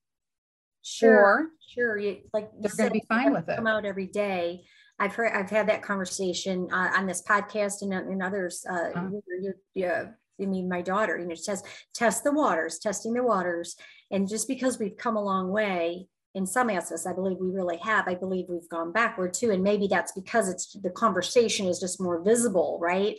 Sure 0.83 1.18
or 1.18 1.47
sure 1.66 1.97
you, 1.97 2.18
like 2.33 2.50
they're 2.61 2.73
going 2.76 2.90
to 2.90 2.92
be 2.92 3.04
fine 3.09 3.33
with 3.33 3.49
it. 3.49 3.56
come 3.56 3.66
out 3.66 3.85
every 3.85 4.06
day. 4.06 4.64
I've 4.99 5.14
heard 5.14 5.33
i've 5.33 5.50
had 5.50 5.68
that 5.68 5.83
conversation 5.83 6.68
uh, 6.73 6.90
on 6.97 7.06
this 7.06 7.23
podcast 7.23 7.83
and, 7.83 7.92
and 7.92 8.23
others 8.23 8.64
uh, 8.71 8.90
uh-huh. 8.94 9.09
you, 9.40 9.54
you, 9.75 10.09
I 10.40 10.47
mean, 10.47 10.68
my 10.68 10.83
daughter, 10.83 11.18
you 11.18 11.26
know, 11.26 11.35
test 11.35 11.66
test 11.94 12.25
the 12.25 12.33
waters, 12.33 12.78
testing 12.78 13.14
the 13.14 13.23
waters, 13.23 13.76
and 14.11 14.28
just 14.28 14.49
because 14.49 14.78
we've 14.78 14.97
come 14.97 15.16
a 15.16 15.23
long 15.23 15.50
way 15.50 16.09
in 16.34 16.46
some 16.46 16.68
aspects, 16.68 17.06
I 17.06 17.12
believe 17.12 17.36
we 17.38 17.50
really 17.50 17.76
have. 17.78 18.08
I 18.08 18.14
believe 18.14 18.46
we've 18.48 18.68
gone 18.68 18.92
backward 18.92 19.32
too, 19.34 19.50
and 19.52 19.62
maybe 19.62 19.86
that's 19.86 20.12
because 20.12 20.48
it's 20.48 20.72
the 20.72 20.90
conversation 20.90 21.66
is 21.66 21.78
just 21.78 22.00
more 22.00 22.22
visible, 22.22 22.78
right, 22.80 23.16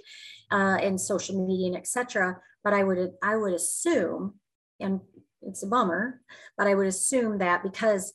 uh, 0.52 0.78
in 0.82 0.98
social 0.98 1.48
media 1.48 1.68
and 1.68 1.78
etc. 1.78 2.38
But 2.64 2.74
I 2.74 2.84
would 2.84 3.12
I 3.24 3.38
would 3.38 3.54
assume, 3.54 4.36
and 4.80 5.00
it's 5.42 5.64
a 5.64 5.68
bummer, 5.68 6.22
but 6.58 6.68
I 6.68 6.76
would 6.76 6.88
assume 6.88 7.38
that 7.38 7.64
because 7.64 8.14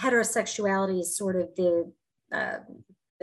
heterosexuality 0.00 1.00
is 1.00 1.16
sort 1.16 1.36
of 1.36 1.48
the 1.56 1.92
uh, 2.32 2.58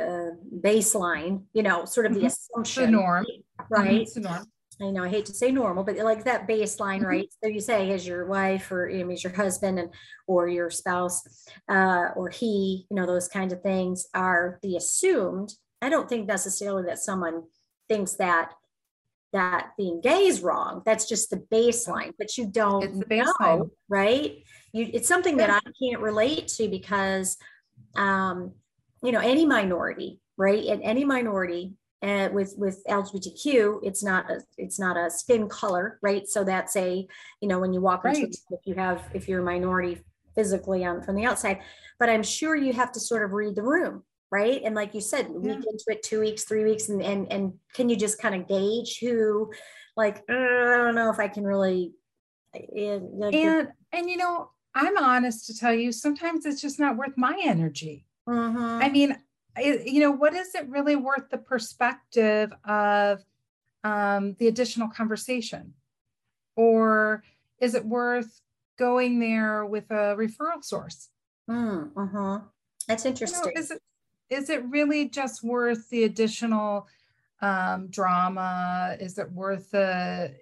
uh, 0.02 0.32
baseline, 0.62 1.44
you 1.54 1.64
know, 1.64 1.84
sort 1.84 2.06
of 2.06 2.14
the 2.14 2.20
mm-hmm. 2.20 2.28
assumption, 2.28 2.86
the 2.86 2.92
norm, 2.92 3.26
right? 3.70 4.08
Mm-hmm. 4.08 4.22
the 4.22 4.30
norm. 4.30 4.46
I 4.82 4.92
know 4.92 5.04
I 5.04 5.10
hate 5.10 5.26
to 5.26 5.34
say 5.34 5.52
normal, 5.52 5.84
but 5.84 5.98
like 5.98 6.24
that 6.24 6.48
baseline, 6.48 6.98
mm-hmm. 6.98 7.06
right? 7.06 7.34
So 7.44 7.50
you 7.50 7.60
say 7.60 7.92
as 7.92 8.08
your 8.08 8.26
wife 8.26 8.72
or 8.72 8.90
you 8.90 9.04
know, 9.04 9.12
as 9.12 9.24
your 9.24 9.34
husband 9.34 9.80
and 9.80 9.94
or 10.28 10.48
your 10.48 10.70
spouse 10.70 11.22
uh, 11.70 12.10
or 12.16 12.30
he, 12.30 12.86
you 12.90 12.96
know, 12.96 13.06
those 13.06 13.28
kinds 13.28 13.54
of 13.54 13.62
things 13.62 14.08
are 14.14 14.60
the 14.64 14.78
assumed. 14.78 15.54
I 15.82 15.90
don't 15.90 16.08
think 16.08 16.28
necessarily 16.28 16.84
that 16.84 17.00
someone 17.00 17.44
thinks 17.90 18.14
that 18.16 18.54
that 19.34 19.72
being 19.78 20.02
gay 20.02 20.26
is 20.26 20.42
wrong. 20.42 20.82
That's 20.86 21.08
just 21.08 21.30
the 21.30 21.38
baseline, 21.38 22.14
but 22.18 22.38
you 22.38 22.48
don't 22.48 22.84
it's 22.84 22.98
the 22.98 23.06
baseline. 23.06 23.40
know, 23.40 23.72
right? 23.88 24.38
You, 24.74 24.90
it's 24.94 25.08
something 25.08 25.38
that 25.38 25.50
I 25.50 25.60
can't 25.82 26.02
relate 26.02 26.48
to 26.50 26.68
because, 26.68 27.38
um, 27.96 28.54
you 29.04 29.12
know, 29.12 29.20
any 29.20 29.46
minority, 29.46 30.20
right? 30.38 30.66
And 30.66 30.82
any 30.84 31.06
minority 31.06 31.74
and 32.02 32.34
with 32.34 32.54
with 32.58 32.84
lgbtq 32.88 33.80
it's 33.84 34.04
not 34.04 34.30
a 34.30 34.42
it's 34.58 34.80
not 34.80 34.98
a 34.98 35.10
skin 35.10 35.50
color 35.50 36.00
right 36.02 36.28
so 36.28 36.44
that's 36.44 36.76
a 36.76 37.06
you 37.42 37.48
know 37.48 37.60
when 37.60 37.74
you 37.74 37.82
walk 37.82 38.04
right. 38.04 38.18
into 38.18 38.38
if 38.52 38.62
you 38.66 38.74
have 38.76 39.04
if 39.14 39.28
you're 39.28 39.42
a 39.42 39.44
minority 39.44 40.00
physically 40.36 40.86
on 40.86 41.02
from 41.02 41.16
the 41.16 41.26
outside 41.26 41.60
but 42.00 42.10
i'm 42.10 42.24
sure 42.24 42.56
you 42.56 42.72
have 42.72 42.92
to 42.92 43.00
sort 43.00 43.24
of 43.24 43.34
read 43.34 43.56
the 43.56 43.64
room 43.64 44.04
right 44.32 44.62
and 44.64 44.76
like 44.76 44.94
you 44.94 45.02
said 45.02 45.28
yeah. 45.28 45.56
week 45.56 45.66
into 45.70 45.84
it 45.88 46.04
two 46.04 46.20
weeks 46.20 46.44
three 46.44 46.64
weeks 46.64 46.90
and 46.90 47.02
and, 47.02 47.32
and 47.32 47.54
can 47.74 47.90
you 47.90 47.96
just 47.96 48.22
kind 48.22 48.36
of 48.36 48.48
gauge 48.48 49.00
who 49.00 49.52
like 49.98 50.24
uh, 50.30 50.34
i 50.34 50.78
don't 50.78 50.96
know 50.96 51.10
if 51.10 51.20
i 51.20 51.28
can 51.28 51.44
really 51.44 51.94
uh, 52.56 52.60
and 52.80 53.68
and 53.92 54.10
you 54.10 54.18
know 54.18 54.50
i'm 54.76 54.98
honest 54.98 55.48
to 55.48 55.58
tell 55.58 55.74
you 55.74 55.92
sometimes 55.92 56.46
it's 56.46 56.62
just 56.62 56.80
not 56.80 56.96
worth 56.96 57.18
my 57.18 57.38
energy 57.44 58.06
mm-hmm. 58.28 58.80
i 58.82 58.88
mean 58.88 59.18
you 59.62 60.00
know, 60.00 60.12
what 60.12 60.34
is 60.34 60.56
it 60.56 60.68
really 60.68 60.96
worth 60.96 61.30
the 61.30 61.38
perspective 61.38 62.52
of 62.66 63.24
um, 63.84 64.36
the 64.40 64.48
additional 64.48 64.90
conversation? 64.90 65.74
Or 66.56 67.24
is 67.60 67.76
it 67.76 67.86
worth 67.86 68.42
going 68.78 69.20
there 69.20 69.66
with 69.66 69.90
a 69.92 70.16
referral 70.18 70.64
source? 70.64 71.10
Mm, 71.50 71.92
uh-huh. 71.96 72.40
That's 72.88 73.06
interesting. 73.06 73.42
You 73.46 73.54
know, 73.54 73.60
is, 73.60 73.72
it, 73.72 73.82
is 74.30 74.50
it 74.50 74.64
really 74.66 75.10
just 75.10 75.44
worth 75.44 75.90
the 75.90 76.04
additional 76.04 76.88
um, 77.42 77.88
drama? 77.88 78.98
Is 79.00 79.18
it 79.18 79.32
worth 79.32 79.72
the, 79.72 80.34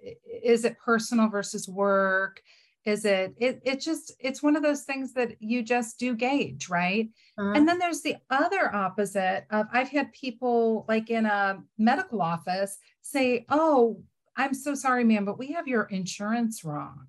is 0.42 0.64
it 0.64 0.78
personal 0.78 1.28
versus 1.28 1.68
work? 1.68 2.42
Is 2.84 3.04
it 3.04 3.34
it 3.38 3.60
it 3.64 3.80
just 3.80 4.12
it's 4.18 4.42
one 4.42 4.56
of 4.56 4.62
those 4.62 4.82
things 4.82 5.12
that 5.12 5.32
you 5.40 5.62
just 5.62 5.98
do 5.98 6.14
gauge 6.14 6.68
right? 6.68 7.08
Uh-huh. 7.38 7.52
and 7.54 7.68
then 7.68 7.78
there's 7.78 8.02
the 8.02 8.16
other 8.30 8.74
opposite 8.74 9.44
of 9.50 9.66
i've 9.72 9.88
had 9.88 10.12
people 10.12 10.84
like 10.88 11.10
in 11.10 11.26
a 11.26 11.58
medical 11.76 12.22
office 12.22 12.78
say 13.02 13.44
oh 13.50 14.00
i'm 14.36 14.54
so 14.54 14.74
sorry 14.74 15.04
ma'am 15.04 15.24
but 15.24 15.38
we 15.38 15.52
have 15.52 15.68
your 15.68 15.84
insurance 15.84 16.64
wrong 16.64 17.08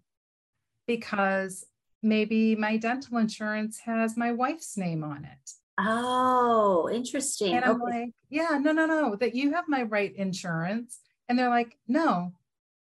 because 0.87 1.65
maybe 2.01 2.55
my 2.55 2.77
dental 2.77 3.17
insurance 3.17 3.79
has 3.79 4.17
my 4.17 4.31
wife's 4.31 4.77
name 4.77 5.03
on 5.03 5.25
it. 5.25 5.51
Oh 5.77 6.89
interesting. 6.91 7.55
And 7.55 7.65
i'm 7.65 7.81
okay. 7.81 8.01
like 8.01 8.09
yeah 8.29 8.57
no 8.59 8.71
no 8.71 8.85
no 8.85 9.15
that 9.15 9.35
you 9.35 9.53
have 9.53 9.65
my 9.67 9.83
right 9.83 10.13
insurance. 10.15 10.99
And 11.27 11.37
they're 11.37 11.49
like 11.49 11.77
no 11.87 12.33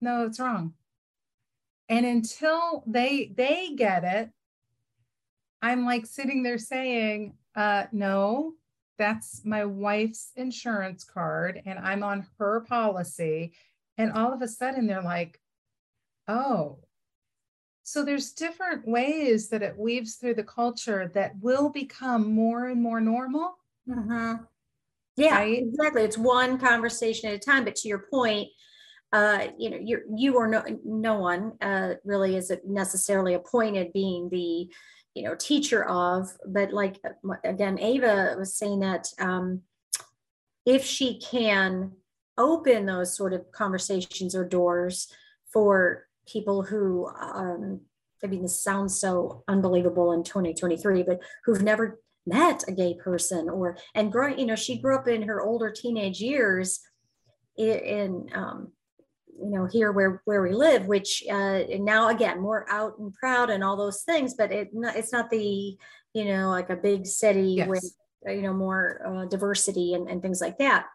no 0.00 0.26
it's 0.26 0.40
wrong 0.40 0.74
and 1.90 2.06
until 2.06 2.84
they 2.86 3.32
they 3.36 3.74
get 3.76 4.04
it 4.04 4.30
i'm 5.60 5.84
like 5.84 6.06
sitting 6.06 6.42
there 6.42 6.56
saying 6.56 7.34
uh 7.56 7.84
no 7.92 8.54
that's 8.96 9.42
my 9.44 9.64
wife's 9.64 10.30
insurance 10.36 11.04
card 11.04 11.60
and 11.66 11.78
i'm 11.80 12.02
on 12.02 12.24
her 12.38 12.60
policy 12.60 13.52
and 13.98 14.12
all 14.12 14.32
of 14.32 14.40
a 14.40 14.48
sudden 14.48 14.86
they're 14.86 15.02
like 15.02 15.38
oh 16.28 16.78
so 17.82 18.04
there's 18.04 18.32
different 18.32 18.86
ways 18.86 19.48
that 19.48 19.62
it 19.62 19.76
weaves 19.76 20.14
through 20.14 20.34
the 20.34 20.44
culture 20.44 21.10
that 21.12 21.32
will 21.40 21.70
become 21.70 22.32
more 22.32 22.68
and 22.68 22.80
more 22.80 23.00
normal 23.00 23.58
mm-hmm. 23.88 24.34
yeah 25.16 25.38
right? 25.38 25.58
exactly 25.58 26.02
it's 26.02 26.18
one 26.18 26.56
conversation 26.56 27.28
at 27.28 27.34
a 27.34 27.38
time 27.38 27.64
but 27.64 27.74
to 27.74 27.88
your 27.88 28.06
point 28.10 28.48
uh, 29.12 29.48
you 29.58 29.70
know, 29.70 29.78
you 29.80 30.00
you 30.16 30.36
or 30.36 30.46
no 30.46 30.62
no 30.84 31.18
one 31.18 31.52
uh, 31.60 31.94
really 32.04 32.36
is 32.36 32.52
necessarily 32.66 33.34
appointed 33.34 33.92
being 33.92 34.28
the 34.30 34.68
you 35.14 35.22
know 35.24 35.34
teacher 35.34 35.84
of, 35.84 36.28
but 36.46 36.72
like 36.72 37.00
uh, 37.04 37.34
again, 37.44 37.78
Ava 37.80 38.36
was 38.38 38.54
saying 38.54 38.80
that 38.80 39.08
um, 39.18 39.62
if 40.64 40.84
she 40.84 41.18
can 41.18 41.92
open 42.38 42.86
those 42.86 43.16
sort 43.16 43.32
of 43.32 43.50
conversations 43.52 44.34
or 44.34 44.44
doors 44.44 45.12
for 45.52 46.06
people 46.26 46.62
who 46.62 47.08
um, 47.08 47.80
I 48.22 48.26
mean, 48.26 48.42
this 48.42 48.62
sounds 48.62 49.00
so 49.00 49.42
unbelievable 49.48 50.12
in 50.12 50.22
2023, 50.22 51.02
but 51.02 51.20
who've 51.44 51.62
never 51.62 52.00
met 52.26 52.64
a 52.68 52.72
gay 52.72 52.94
person 52.94 53.48
or 53.48 53.76
and 53.94 54.12
growing, 54.12 54.38
you 54.38 54.46
know, 54.46 54.56
she 54.56 54.80
grew 54.80 54.94
up 54.94 55.08
in 55.08 55.22
her 55.22 55.40
older 55.40 55.70
teenage 55.70 56.20
years 56.20 56.80
in, 57.56 57.78
in 57.78 58.30
um, 58.34 58.72
you 59.38 59.50
know 59.50 59.66
here 59.66 59.92
where 59.92 60.22
where 60.24 60.42
we 60.42 60.52
live 60.52 60.86
which 60.86 61.22
uh 61.30 61.60
now 61.78 62.08
again 62.08 62.40
more 62.40 62.66
out 62.70 62.98
and 62.98 63.12
proud 63.14 63.50
and 63.50 63.64
all 63.64 63.76
those 63.76 64.02
things 64.02 64.34
but 64.34 64.52
it 64.52 64.68
it's 64.72 65.12
not 65.12 65.30
the 65.30 65.76
you 66.14 66.24
know 66.24 66.50
like 66.50 66.70
a 66.70 66.76
big 66.76 67.06
city 67.06 67.54
yes. 67.58 67.68
with 67.68 67.94
uh, 68.28 68.32
you 68.32 68.42
know 68.42 68.52
more 68.52 69.00
uh, 69.06 69.24
diversity 69.26 69.94
and, 69.94 70.08
and 70.08 70.22
things 70.22 70.40
like 70.40 70.58
that 70.58 70.86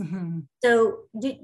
mm-hmm. 0.00 0.40
so 0.62 0.98
did, 1.18 1.38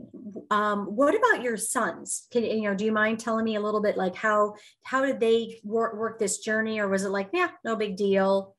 um, 0.50 0.86
what 0.96 1.14
about 1.14 1.42
your 1.42 1.56
sons 1.56 2.26
can 2.30 2.44
you 2.44 2.62
know 2.62 2.74
do 2.74 2.84
you 2.84 2.92
mind 2.92 3.18
telling 3.18 3.44
me 3.44 3.56
a 3.56 3.60
little 3.60 3.82
bit 3.82 3.96
like 3.96 4.14
how 4.14 4.54
how 4.82 5.04
did 5.04 5.20
they 5.20 5.58
work, 5.64 5.96
work 5.96 6.18
this 6.18 6.38
journey 6.38 6.78
or 6.78 6.88
was 6.88 7.04
it 7.04 7.10
like 7.10 7.30
yeah 7.32 7.48
no 7.64 7.76
big 7.76 7.96
deal 7.96 8.54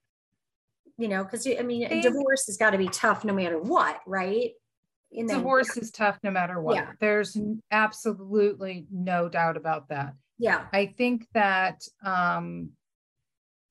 you 0.97 1.07
know 1.07 1.23
because 1.23 1.47
i 1.47 1.61
mean 1.61 1.87
divorce 2.01 2.47
has 2.47 2.57
got 2.57 2.71
to 2.71 2.77
be 2.77 2.87
tough 2.87 3.23
no 3.23 3.33
matter 3.33 3.59
what 3.59 3.99
right 4.07 4.51
divorce 5.11 5.77
is 5.77 5.91
tough 5.91 6.19
no 6.23 6.31
matter 6.31 6.61
what. 6.61 6.75
Yeah. 6.75 6.91
There's 6.99 7.37
absolutely 7.71 8.85
no 8.91 9.29
doubt 9.29 9.57
about 9.57 9.89
that. 9.89 10.13
Yeah. 10.37 10.65
I 10.73 10.87
think 10.97 11.27
that 11.33 11.83
um, 12.03 12.69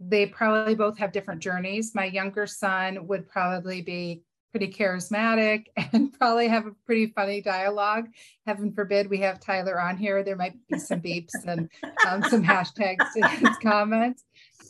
they 0.01 0.27
probably 0.27 0.75
both 0.75 0.99
have 0.99 1.13
different 1.13 1.43
journeys. 1.43 1.95
My 1.95 2.07
younger 2.07 2.47
son 2.47 3.07
would 3.07 3.29
probably 3.29 3.83
be 3.83 4.23
pretty 4.51 4.73
charismatic 4.73 5.67
and 5.93 6.13
probably 6.19 6.49
have 6.49 6.67
a 6.67 6.73
pretty 6.85 7.07
funny 7.07 7.41
dialogue. 7.41 8.09
Heaven 8.47 8.73
forbid 8.73 9.09
we 9.09 9.19
have 9.19 9.41
Tyler 9.41 9.81
on 9.81 9.97
here. 9.97 10.23
There 10.23 10.37
might 10.37 10.55
be 10.71 10.79
some 10.79 11.01
beeps 11.01 11.33
and 11.47 11.69
um, 12.09 12.23
some 12.25 12.43
hashtags 12.43 13.13
to 13.15 13.29
his 13.29 13.57
comments. 13.63 14.25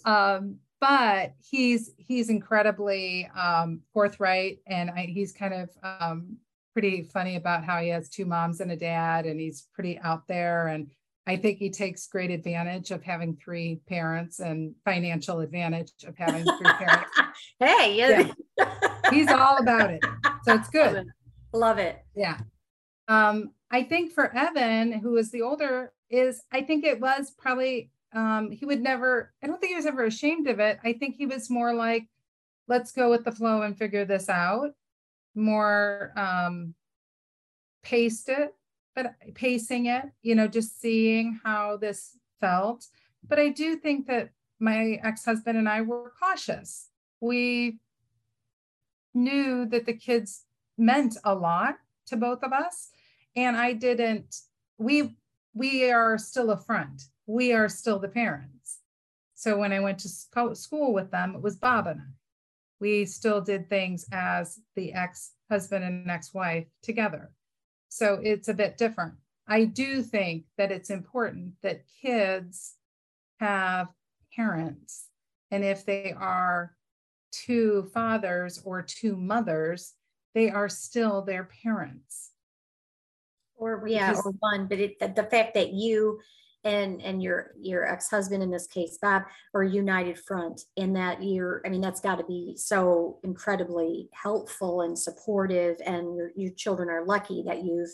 Um, 0.05 0.57
but 0.81 1.33
he's 1.43 1.93
he's 1.97 2.29
incredibly 2.29 3.29
um, 3.35 3.81
forthright 3.93 4.59
and 4.67 4.91
I, 4.91 5.07
he's 5.07 5.33
kind 5.33 5.55
of 5.55 5.71
um, 5.83 6.37
pretty 6.77 7.05
funny 7.05 7.37
about 7.37 7.65
how 7.65 7.81
he 7.81 7.89
has 7.89 8.11
two 8.11 8.27
moms 8.27 8.61
and 8.61 8.71
a 8.71 8.77
dad 8.77 9.25
and 9.25 9.41
he's 9.41 9.67
pretty 9.73 9.99
out 10.01 10.29
there 10.29 10.67
and 10.67 10.91
I 11.27 11.37
think 11.39 11.57
he 11.57 11.71
takes 11.71 12.07
great 12.07 12.31
advantage 12.31 12.91
of 12.91 13.03
having 13.03 13.35
three 13.35 13.81
parents 13.89 14.41
and 14.41 14.75
financial 14.85 15.41
advantage 15.41 15.91
of 16.07 16.15
having 16.19 16.45
three 16.45 16.73
parents. 16.79 17.11
hey, 17.59 17.97
yeah. 17.97 18.31
he's 19.11 19.29
all 19.29 19.57
about 19.57 19.91
it. 19.91 20.05
So 20.45 20.55
it's 20.55 20.69
good. 20.69 20.93
Love 20.93 21.07
it. 21.07 21.09
Love 21.55 21.79
it. 21.79 22.05
Yeah. 22.15 22.41
Um, 23.09 23.53
I 23.71 23.83
think 23.83 24.13
for 24.13 24.37
Evan, 24.37 24.93
who 24.93 25.17
is 25.17 25.31
the 25.31 25.41
older, 25.41 25.95
is 26.11 26.43
I 26.53 26.61
think 26.61 26.85
it 26.85 27.01
was 27.01 27.31
probably 27.31 27.91
um, 28.13 28.51
he 28.51 28.67
would 28.67 28.83
never, 28.83 29.33
I 29.43 29.47
don't 29.47 29.59
think 29.59 29.71
he 29.71 29.77
was 29.77 29.87
ever 29.87 30.05
ashamed 30.05 30.47
of 30.47 30.61
it. 30.61 30.79
I 30.85 30.93
think 30.93 31.17
he 31.17 31.25
was 31.25 31.49
more 31.49 31.73
like, 31.73 32.05
let's 32.69 32.93
go 32.93 33.09
with 33.09 33.25
the 33.25 33.33
flow 33.33 33.63
and 33.63 33.79
figure 33.79 34.05
this 34.05 34.29
out 34.29 34.73
more 35.37 36.13
um, 36.17 36.75
paced 37.83 38.29
it, 38.29 38.55
but 38.95 39.15
pacing 39.35 39.87
it, 39.87 40.05
you 40.23 40.35
know, 40.35 40.49
just 40.49 40.81
seeing 40.81 41.39
how 41.45 41.77
this 41.77 42.17
felt. 42.41 42.87
But 43.27 43.39
I 43.39 43.51
do 43.51 43.77
think 43.77 44.07
that 44.07 44.31
my 44.59 44.99
ex 45.05 45.25
husband 45.25 45.59
and 45.59 45.69
I 45.69 45.83
were 45.83 46.13
cautious. 46.21 46.89
We 47.21 47.79
knew 49.15 49.67
that 49.67 49.87
the 49.87 49.93
kids 49.93 50.45
meant 50.79 51.17
a 51.25 51.35
lot 51.35 51.77
to 52.07 52.17
both 52.17 52.43
of 52.43 52.53
us. 52.53 52.91
And 53.35 53.57
I 53.57 53.73
didn't, 53.73 54.37
we, 54.79 55.17
we 55.55 55.91
are 55.91 56.19
still 56.19 56.51
a 56.51 56.57
front. 56.57 57.03
We 57.27 57.53
are 57.53 57.69
still 57.69 57.99
the 57.99 58.09
parents. 58.09 58.81
So 59.35 59.59
when 59.59 59.73
I 59.73 59.81
went 59.81 59.99
to 60.01 60.09
school 60.09 60.95
with 60.95 61.11
them, 61.11 61.35
it 61.35 61.43
was 61.43 61.57
Bob 61.57 61.87
and 61.87 62.01
I 62.01 62.05
we 62.81 63.07
still 63.07 63.41
did 63.41 63.69
things 63.69 64.07
as 64.13 64.59
the 64.75 64.93
ex 64.93 65.33
husband 65.51 65.85
and 65.85 66.11
ex 66.11 66.35
wife 66.35 66.67
together. 66.83 67.33
So 67.89 68.21
it's 68.23 68.49
a 68.49 68.55
bit 68.55 68.77
different. 68.77 69.15
I 69.49 69.65
do 69.65 70.03
think 70.03 70.45
that 70.59 70.73
it's 70.73 70.91
important 70.91 71.55
that 71.63 71.85
kids 72.03 72.75
have 73.41 73.89
parents. 74.35 75.07
And 75.51 75.65
if 75.65 75.87
they 75.87 76.13
are 76.13 76.75
two 77.31 77.89
fathers 77.95 78.61
or 78.65 78.83
two 78.83 79.17
mothers, 79.17 79.95
they 80.35 80.51
are 80.51 80.69
still 80.69 81.23
their 81.23 81.49
parents. 81.63 82.33
Or, 83.55 83.85
yeah, 83.87 84.11
because, 84.11 84.27
or 84.27 84.33
one. 84.41 84.67
But 84.67 84.81
it, 84.81 84.99
the, 84.99 85.09
the 85.09 85.25
fact 85.25 85.55
that 85.55 85.73
you 85.73 86.21
and 86.65 87.01
and 87.03 87.23
your 87.23 87.53
your 87.61 87.87
ex-husband 87.87 88.43
in 88.43 88.51
this 88.51 88.67
case 88.67 88.99
bob 89.01 89.23
or 89.55 89.63
united 89.63 90.19
front 90.19 90.63
in 90.77 90.93
that 90.93 91.23
you're 91.23 91.63
i 91.65 91.69
mean 91.69 91.81
that's 91.81 92.01
got 92.01 92.17
to 92.17 92.25
be 92.25 92.55
so 92.57 93.19
incredibly 93.23 94.09
helpful 94.13 94.81
and 94.81 94.99
supportive 94.99 95.77
and 95.85 96.17
your, 96.17 96.31
your 96.37 96.53
children 96.55 96.89
are 96.89 97.05
lucky 97.05 97.43
that 97.47 97.63
you've 97.63 97.91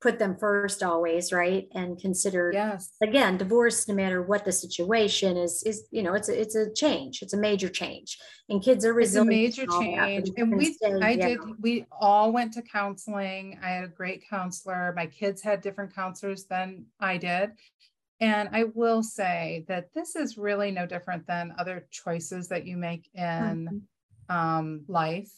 put 0.00 0.18
them 0.18 0.36
first 0.38 0.82
always 0.82 1.32
right? 1.32 1.68
And 1.74 1.98
consider 2.00 2.50
yes. 2.52 2.92
again 3.02 3.36
divorce 3.36 3.86
no 3.86 3.94
matter 3.94 4.22
what 4.22 4.44
the 4.44 4.52
situation 4.52 5.36
is 5.36 5.62
is 5.64 5.84
you 5.90 6.02
know 6.02 6.14
it's 6.14 6.28
a 6.28 6.40
it's 6.40 6.54
a 6.54 6.72
change. 6.72 7.22
It's 7.22 7.34
a 7.34 7.38
major 7.38 7.68
change. 7.68 8.18
And 8.48 8.62
kids 8.62 8.84
are 8.84 8.94
resilient 8.94 9.58
it's 9.58 9.58
a 9.58 9.62
major 9.62 9.80
change. 9.80 10.30
and 10.36 10.56
we 10.56 10.72
stay, 10.72 10.94
i 11.00 11.16
did 11.16 11.38
know. 11.38 11.54
we 11.60 11.86
all 11.92 12.32
went 12.32 12.52
to 12.54 12.62
counseling. 12.62 13.58
I 13.62 13.68
had 13.68 13.84
a 13.84 13.88
great 13.88 14.24
counselor. 14.28 14.92
My 14.96 15.06
kids 15.06 15.42
had 15.42 15.60
different 15.60 15.94
counselors 15.94 16.44
than 16.44 16.86
i 17.00 17.16
did 17.16 17.52
and 18.20 18.50
I 18.52 18.64
will 18.74 19.02
say 19.02 19.64
that 19.68 19.94
this 19.94 20.14
is 20.14 20.36
really 20.36 20.70
no 20.70 20.86
different 20.86 21.26
than 21.26 21.54
other 21.58 21.86
choices 21.90 22.48
that 22.48 22.66
you 22.66 22.76
make 22.76 23.08
in 23.14 23.84
mm-hmm. 24.30 24.36
um, 24.36 24.84
life. 24.88 25.32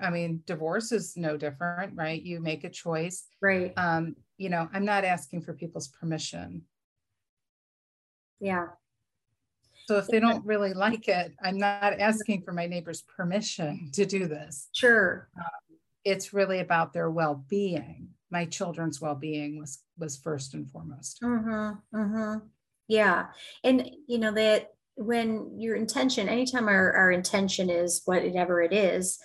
I 0.00 0.10
mean, 0.10 0.42
divorce 0.46 0.92
is 0.92 1.16
no 1.16 1.36
different, 1.36 1.94
right? 1.94 2.20
You 2.20 2.40
make 2.40 2.64
a 2.64 2.70
choice. 2.70 3.26
Right. 3.42 3.72
Um, 3.76 4.16
you 4.38 4.48
know, 4.48 4.68
I'm 4.72 4.84
not 4.84 5.04
asking 5.04 5.42
for 5.42 5.52
people's 5.52 5.88
permission. 5.88 6.62
Yeah. 8.40 8.68
So 9.86 9.98
if 9.98 10.08
they 10.08 10.18
don't 10.18 10.44
really 10.44 10.74
like 10.74 11.08
it, 11.08 11.32
I'm 11.42 11.58
not 11.58 12.00
asking 12.00 12.42
for 12.42 12.52
my 12.52 12.66
neighbor's 12.66 13.02
permission 13.02 13.90
to 13.94 14.06
do 14.06 14.26
this. 14.26 14.68
Sure. 14.72 15.28
Um, 15.38 15.76
it's 16.04 16.32
really 16.32 16.60
about 16.60 16.92
their 16.92 17.10
well-being 17.10 18.08
my 18.30 18.44
children's 18.44 19.00
well-being 19.00 19.58
was 19.58 19.82
was 19.98 20.16
first 20.16 20.54
and 20.54 20.70
foremost 20.70 21.20
mm-hmm, 21.22 21.96
mm-hmm. 21.96 22.38
yeah 22.88 23.26
and 23.64 23.90
you 24.06 24.18
know 24.18 24.32
that 24.32 24.72
when 24.96 25.60
your 25.60 25.76
intention 25.76 26.28
anytime 26.28 26.68
our, 26.68 26.92
our 26.92 27.10
intention 27.10 27.68
is 27.70 28.02
whatever 28.06 28.62
it 28.62 28.72
is 28.72 29.18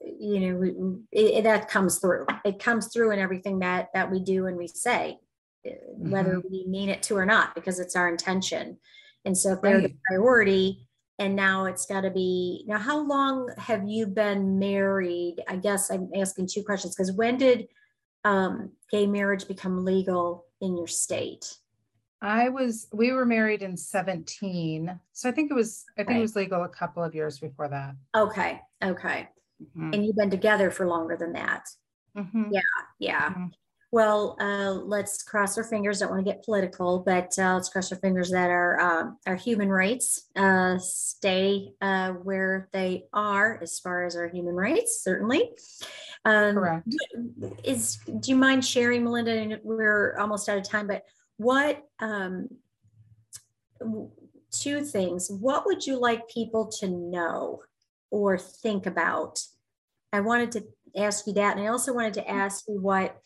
you 0.00 0.40
know 0.40 1.00
it, 1.12 1.38
it, 1.38 1.44
that 1.44 1.68
comes 1.68 1.98
through 1.98 2.26
it 2.44 2.58
comes 2.58 2.92
through 2.92 3.12
in 3.12 3.18
everything 3.18 3.60
that 3.60 3.88
that 3.94 4.10
we 4.10 4.20
do 4.20 4.46
and 4.46 4.56
we 4.56 4.68
say 4.68 5.18
uh, 5.66 5.70
mm-hmm. 5.70 6.10
whether 6.10 6.42
we 6.50 6.64
mean 6.66 6.88
it 6.88 7.02
to 7.02 7.16
or 7.16 7.24
not 7.24 7.54
because 7.54 7.78
it's 7.78 7.96
our 7.96 8.08
intention 8.08 8.76
and 9.24 9.36
so 9.36 9.52
if 9.52 9.62
they're 9.62 9.78
right. 9.78 9.88
the 9.88 9.96
priority 10.08 10.86
and 11.18 11.36
now 11.36 11.64
it's 11.66 11.86
got 11.86 12.02
to 12.02 12.10
be 12.10 12.64
now 12.66 12.78
how 12.78 12.98
long 12.98 13.48
have 13.56 13.88
you 13.88 14.06
been 14.06 14.58
married 14.58 15.36
i 15.48 15.56
guess 15.56 15.90
i'm 15.90 16.10
asking 16.16 16.46
two 16.46 16.62
questions 16.62 16.94
because 16.94 17.12
when 17.12 17.36
did 17.36 17.68
um, 18.24 18.72
gay 18.90 19.06
marriage 19.06 19.46
become 19.46 19.84
legal 19.84 20.46
in 20.60 20.76
your 20.76 20.86
state? 20.86 21.56
I 22.20 22.48
was, 22.48 22.88
we 22.92 23.12
were 23.12 23.26
married 23.26 23.62
in 23.62 23.76
17. 23.76 24.98
So 25.12 25.28
I 25.28 25.32
think 25.32 25.50
it 25.50 25.54
was, 25.54 25.84
I 25.98 26.02
think 26.02 26.10
right. 26.10 26.18
it 26.18 26.22
was 26.22 26.36
legal 26.36 26.64
a 26.64 26.68
couple 26.68 27.04
of 27.04 27.14
years 27.14 27.38
before 27.38 27.68
that. 27.68 27.94
Okay. 28.16 28.60
Okay. 28.82 29.28
Mm-hmm. 29.62 29.92
And 29.92 30.06
you've 30.06 30.16
been 30.16 30.30
together 30.30 30.70
for 30.70 30.86
longer 30.86 31.16
than 31.16 31.34
that. 31.34 31.68
Mm-hmm. 32.16 32.44
Yeah. 32.50 32.60
Yeah. 32.98 33.30
Mm-hmm. 33.30 33.46
Well, 33.94 34.36
uh, 34.40 34.72
let's 34.72 35.22
cross 35.22 35.56
our 35.56 35.62
fingers. 35.62 36.00
Don't 36.00 36.10
want 36.10 36.26
to 36.26 36.28
get 36.28 36.42
political, 36.42 36.98
but 36.98 37.32
uh, 37.38 37.54
let's 37.54 37.68
cross 37.68 37.92
our 37.92 37.98
fingers 37.98 38.32
that 38.32 38.50
our 38.50 38.80
um, 38.80 39.18
our 39.24 39.36
human 39.36 39.68
rights 39.68 40.30
uh, 40.34 40.78
stay 40.78 41.68
uh, 41.80 42.10
where 42.10 42.68
they 42.72 43.04
are 43.12 43.56
as 43.62 43.78
far 43.78 44.04
as 44.04 44.16
our 44.16 44.26
human 44.26 44.56
rights. 44.56 45.04
Certainly, 45.04 45.48
um, 46.24 46.56
correct. 46.56 46.88
Is 47.62 47.98
do 48.18 48.32
you 48.32 48.36
mind 48.36 48.64
sharing, 48.64 49.04
Melinda? 49.04 49.30
And 49.30 49.60
we're 49.62 50.18
almost 50.18 50.48
out 50.48 50.58
of 50.58 50.68
time, 50.68 50.88
but 50.88 51.04
what 51.36 51.80
um, 52.00 52.48
two 54.50 54.80
things? 54.82 55.30
What 55.30 55.66
would 55.66 55.86
you 55.86 56.00
like 56.00 56.28
people 56.28 56.66
to 56.80 56.88
know 56.88 57.60
or 58.10 58.38
think 58.38 58.86
about? 58.86 59.38
I 60.12 60.18
wanted 60.18 60.50
to 60.50 60.64
ask 60.96 61.28
you 61.28 61.34
that, 61.34 61.56
and 61.56 61.64
I 61.64 61.70
also 61.70 61.94
wanted 61.94 62.14
to 62.14 62.28
ask 62.28 62.64
you 62.66 62.80
what 62.80 63.20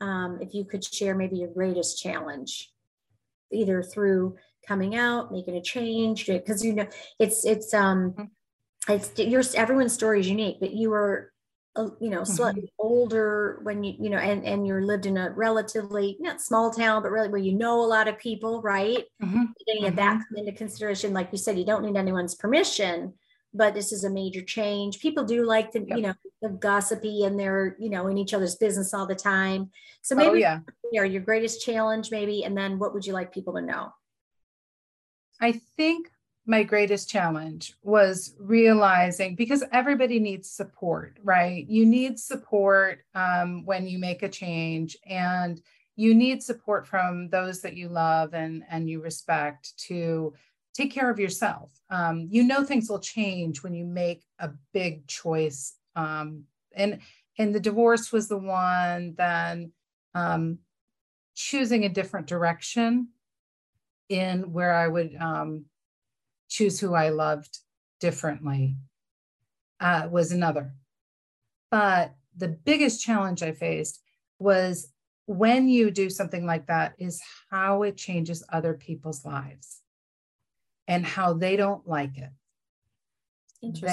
um, 0.00 0.38
if 0.40 0.54
you 0.54 0.64
could 0.64 0.84
share 0.84 1.14
maybe 1.14 1.36
your 1.36 1.48
greatest 1.48 2.00
challenge, 2.00 2.70
either 3.52 3.82
through 3.82 4.36
coming 4.66 4.96
out, 4.96 5.32
making 5.32 5.56
a 5.56 5.62
change, 5.62 6.26
because 6.26 6.64
you 6.64 6.74
know 6.74 6.86
it's 7.18 7.44
it's 7.44 7.74
um 7.74 8.12
mm-hmm. 8.12 8.92
it's 8.92 9.18
your 9.18 9.42
everyone's 9.54 9.92
story 9.92 10.20
is 10.20 10.28
unique, 10.28 10.58
but 10.60 10.72
you 10.72 10.90
were 10.90 11.32
uh, 11.76 11.88
you 12.00 12.10
know 12.10 12.24
slightly 12.24 12.62
mm-hmm. 12.62 12.86
older 12.86 13.60
when 13.62 13.84
you 13.84 13.94
you 14.00 14.10
know 14.10 14.18
and 14.18 14.44
and 14.44 14.66
you're 14.66 14.82
lived 14.82 15.06
in 15.06 15.16
a 15.16 15.30
relatively 15.30 16.16
not 16.18 16.40
small 16.40 16.72
town 16.72 17.00
but 17.00 17.12
really 17.12 17.28
where 17.28 17.40
you 17.40 17.52
know 17.52 17.80
a 17.80 17.86
lot 17.86 18.08
of 18.08 18.18
people 18.18 18.60
right 18.60 19.04
mm-hmm. 19.22 19.44
any 19.68 19.86
of 19.86 19.94
that 19.94 20.14
mm-hmm. 20.14 20.34
come 20.34 20.38
into 20.38 20.50
consideration 20.50 21.12
like 21.12 21.28
you 21.30 21.38
said 21.38 21.56
you 21.56 21.64
don't 21.64 21.84
need 21.84 21.96
anyone's 21.96 22.34
permission 22.34 23.12
but 23.52 23.74
this 23.74 23.92
is 23.92 24.04
a 24.04 24.10
major 24.10 24.42
change. 24.42 25.00
People 25.00 25.24
do 25.24 25.44
like 25.44 25.72
the, 25.72 25.80
yep. 25.80 25.96
you 25.96 26.02
know, 26.02 26.14
the 26.42 26.50
gossipy 26.50 27.24
and 27.24 27.38
they're, 27.38 27.76
you 27.78 27.90
know, 27.90 28.06
in 28.06 28.16
each 28.16 28.34
other's 28.34 28.56
business 28.56 28.94
all 28.94 29.06
the 29.06 29.14
time. 29.14 29.70
So 30.02 30.14
maybe 30.14 30.30
oh, 30.30 30.34
yeah. 30.34 30.60
you 30.92 31.00
know, 31.00 31.06
your 31.06 31.22
greatest 31.22 31.64
challenge, 31.64 32.10
maybe, 32.10 32.44
and 32.44 32.56
then 32.56 32.78
what 32.78 32.94
would 32.94 33.06
you 33.06 33.12
like 33.12 33.32
people 33.32 33.54
to 33.54 33.60
know? 33.60 33.92
I 35.40 35.52
think 35.76 36.10
my 36.46 36.62
greatest 36.62 37.08
challenge 37.08 37.74
was 37.82 38.34
realizing 38.38 39.34
because 39.34 39.62
everybody 39.72 40.18
needs 40.18 40.50
support, 40.50 41.18
right? 41.22 41.66
You 41.68 41.86
need 41.86 42.18
support 42.18 43.00
um, 43.14 43.64
when 43.66 43.86
you 43.86 43.98
make 43.98 44.22
a 44.22 44.28
change, 44.28 44.96
and 45.06 45.60
you 45.96 46.14
need 46.14 46.42
support 46.42 46.86
from 46.86 47.28
those 47.28 47.60
that 47.60 47.76
you 47.76 47.88
love 47.88 48.32
and 48.32 48.64
and 48.70 48.88
you 48.88 49.02
respect 49.02 49.76
to 49.86 50.32
take 50.80 50.92
care 50.92 51.10
of 51.10 51.18
yourself. 51.18 51.70
Um, 51.90 52.28
you 52.30 52.42
know 52.42 52.64
things 52.64 52.88
will 52.88 53.00
change 53.00 53.62
when 53.62 53.74
you 53.74 53.84
make 53.84 54.22
a 54.38 54.50
big 54.72 55.06
choice, 55.06 55.74
um, 55.96 56.44
and 56.74 57.00
and 57.38 57.54
the 57.54 57.60
divorce 57.60 58.12
was 58.12 58.28
the 58.28 58.38
one. 58.38 59.14
Then 59.16 59.72
um, 60.14 60.58
choosing 61.34 61.84
a 61.84 61.88
different 61.88 62.26
direction 62.26 63.08
in 64.08 64.52
where 64.52 64.74
I 64.74 64.88
would 64.88 65.14
um, 65.20 65.66
choose 66.48 66.80
who 66.80 66.94
I 66.94 67.10
loved 67.10 67.58
differently 68.00 68.76
uh, 69.80 70.08
was 70.10 70.32
another. 70.32 70.72
But 71.70 72.14
the 72.36 72.48
biggest 72.48 73.04
challenge 73.04 73.42
I 73.42 73.52
faced 73.52 74.00
was 74.38 74.92
when 75.26 75.68
you 75.68 75.90
do 75.90 76.10
something 76.10 76.44
like 76.46 76.66
that 76.66 76.94
is 76.98 77.20
how 77.50 77.82
it 77.82 77.96
changes 77.96 78.44
other 78.52 78.74
people's 78.74 79.24
lives 79.24 79.79
and 80.90 81.06
how 81.06 81.32
they 81.32 81.56
don't 81.56 81.88
like 81.88 82.18
it. 82.18 82.30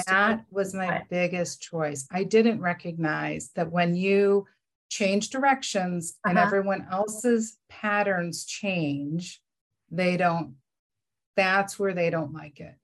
That 0.06 0.44
was 0.50 0.74
my 0.74 1.04
biggest 1.08 1.62
choice. 1.62 2.08
I 2.10 2.24
didn't 2.24 2.60
recognize 2.60 3.50
that 3.54 3.70
when 3.70 3.94
you 3.94 4.46
change 4.90 5.30
directions 5.30 6.18
uh-huh. 6.24 6.30
and 6.30 6.38
everyone 6.38 6.88
else's 6.90 7.56
patterns 7.68 8.44
change, 8.44 9.40
they 9.90 10.16
don't 10.16 10.56
that's 11.36 11.78
where 11.78 11.94
they 11.94 12.10
don't 12.10 12.32
like 12.32 12.58
it 12.58 12.74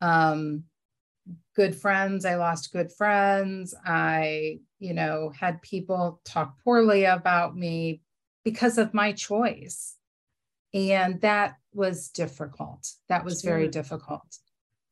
um 0.00 0.64
good 1.54 1.74
friends 1.74 2.24
i 2.24 2.34
lost 2.34 2.72
good 2.72 2.90
friends 2.90 3.74
i 3.86 4.58
you 4.80 4.92
know 4.92 5.32
had 5.38 5.62
people 5.62 6.20
talk 6.24 6.56
poorly 6.64 7.04
about 7.04 7.56
me 7.56 8.02
because 8.44 8.76
of 8.76 8.92
my 8.92 9.12
choice 9.12 9.94
and 10.74 11.20
that 11.20 11.56
was 11.72 12.08
difficult 12.08 12.92
that 13.08 13.24
was 13.24 13.42
very 13.42 13.68
difficult 13.68 14.38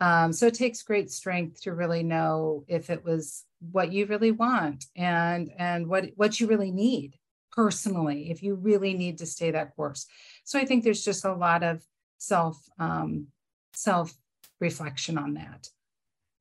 um, 0.01 0.33
so 0.33 0.47
it 0.47 0.55
takes 0.55 0.83
great 0.83 1.11
strength 1.11 1.61
to 1.63 1.75
really 1.75 2.03
know 2.03 2.65
if 2.69 2.89
it 2.89 3.05
was 3.05 3.45
what 3.73 3.93
you 3.93 4.07
really 4.07 4.31
want 4.31 4.85
and 4.97 5.51
and 5.59 5.89
what 5.89 6.07
what 6.17 6.39
you 6.39 6.47
really 6.47 6.71
need 6.71 7.17
personally 7.51 8.31
if 8.31 8.43
you 8.43 8.55
really 8.55 8.95
need 8.95 9.19
to 9.19 9.27
stay 9.27 9.51
that 9.51 9.75
course 9.75 10.07
so 10.45 10.59
i 10.59 10.65
think 10.65 10.85
there's 10.85 11.05
just 11.05 11.25
a 11.25 11.33
lot 11.33 11.63
of 11.63 11.83
self 12.19 12.59
um, 12.79 13.27
self 13.75 14.15
reflection 14.61 15.19
on 15.19 15.35
that. 15.35 15.69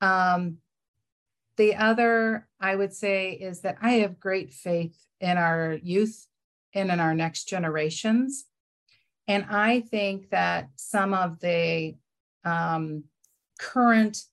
Um, 0.01 0.57
the 1.55 1.75
other 1.75 2.47
I 2.59 2.75
would 2.75 2.93
say 2.93 3.31
is 3.31 3.61
that 3.61 3.77
I 3.81 3.93
have 3.93 4.19
great 4.19 4.53
faith 4.53 4.97
in 5.19 5.37
our 5.37 5.77
youth 5.81 6.27
and 6.73 6.91
in 6.91 6.99
our 6.99 7.15
next 7.15 7.45
generations. 7.45 8.45
And 9.27 9.45
I 9.49 9.81
think 9.81 10.29
that 10.29 10.69
some 10.75 11.13
of 11.13 11.39
the 11.39 11.95
um, 12.45 13.03
current 13.59 14.23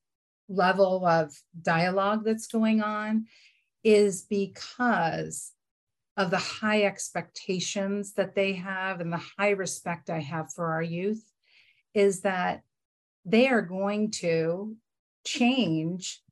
level 0.48 1.06
of 1.06 1.34
dialogue 1.60 2.24
that's 2.24 2.46
going 2.46 2.82
on 2.82 3.26
is 3.82 4.22
because 4.22 5.52
of 6.16 6.30
the 6.30 6.38
high 6.38 6.84
expectations 6.84 8.12
that 8.12 8.34
they 8.34 8.52
have 8.52 9.00
and 9.00 9.12
the 9.12 9.20
high 9.38 9.50
respect 9.50 10.10
I 10.10 10.20
have 10.20 10.52
for 10.52 10.72
our 10.72 10.82
youth 10.82 11.24
is 11.92 12.20
that 12.20 12.62
they 13.24 13.48
are 13.48 13.62
going 13.62 14.10
to 14.10 14.76
change 15.24 16.22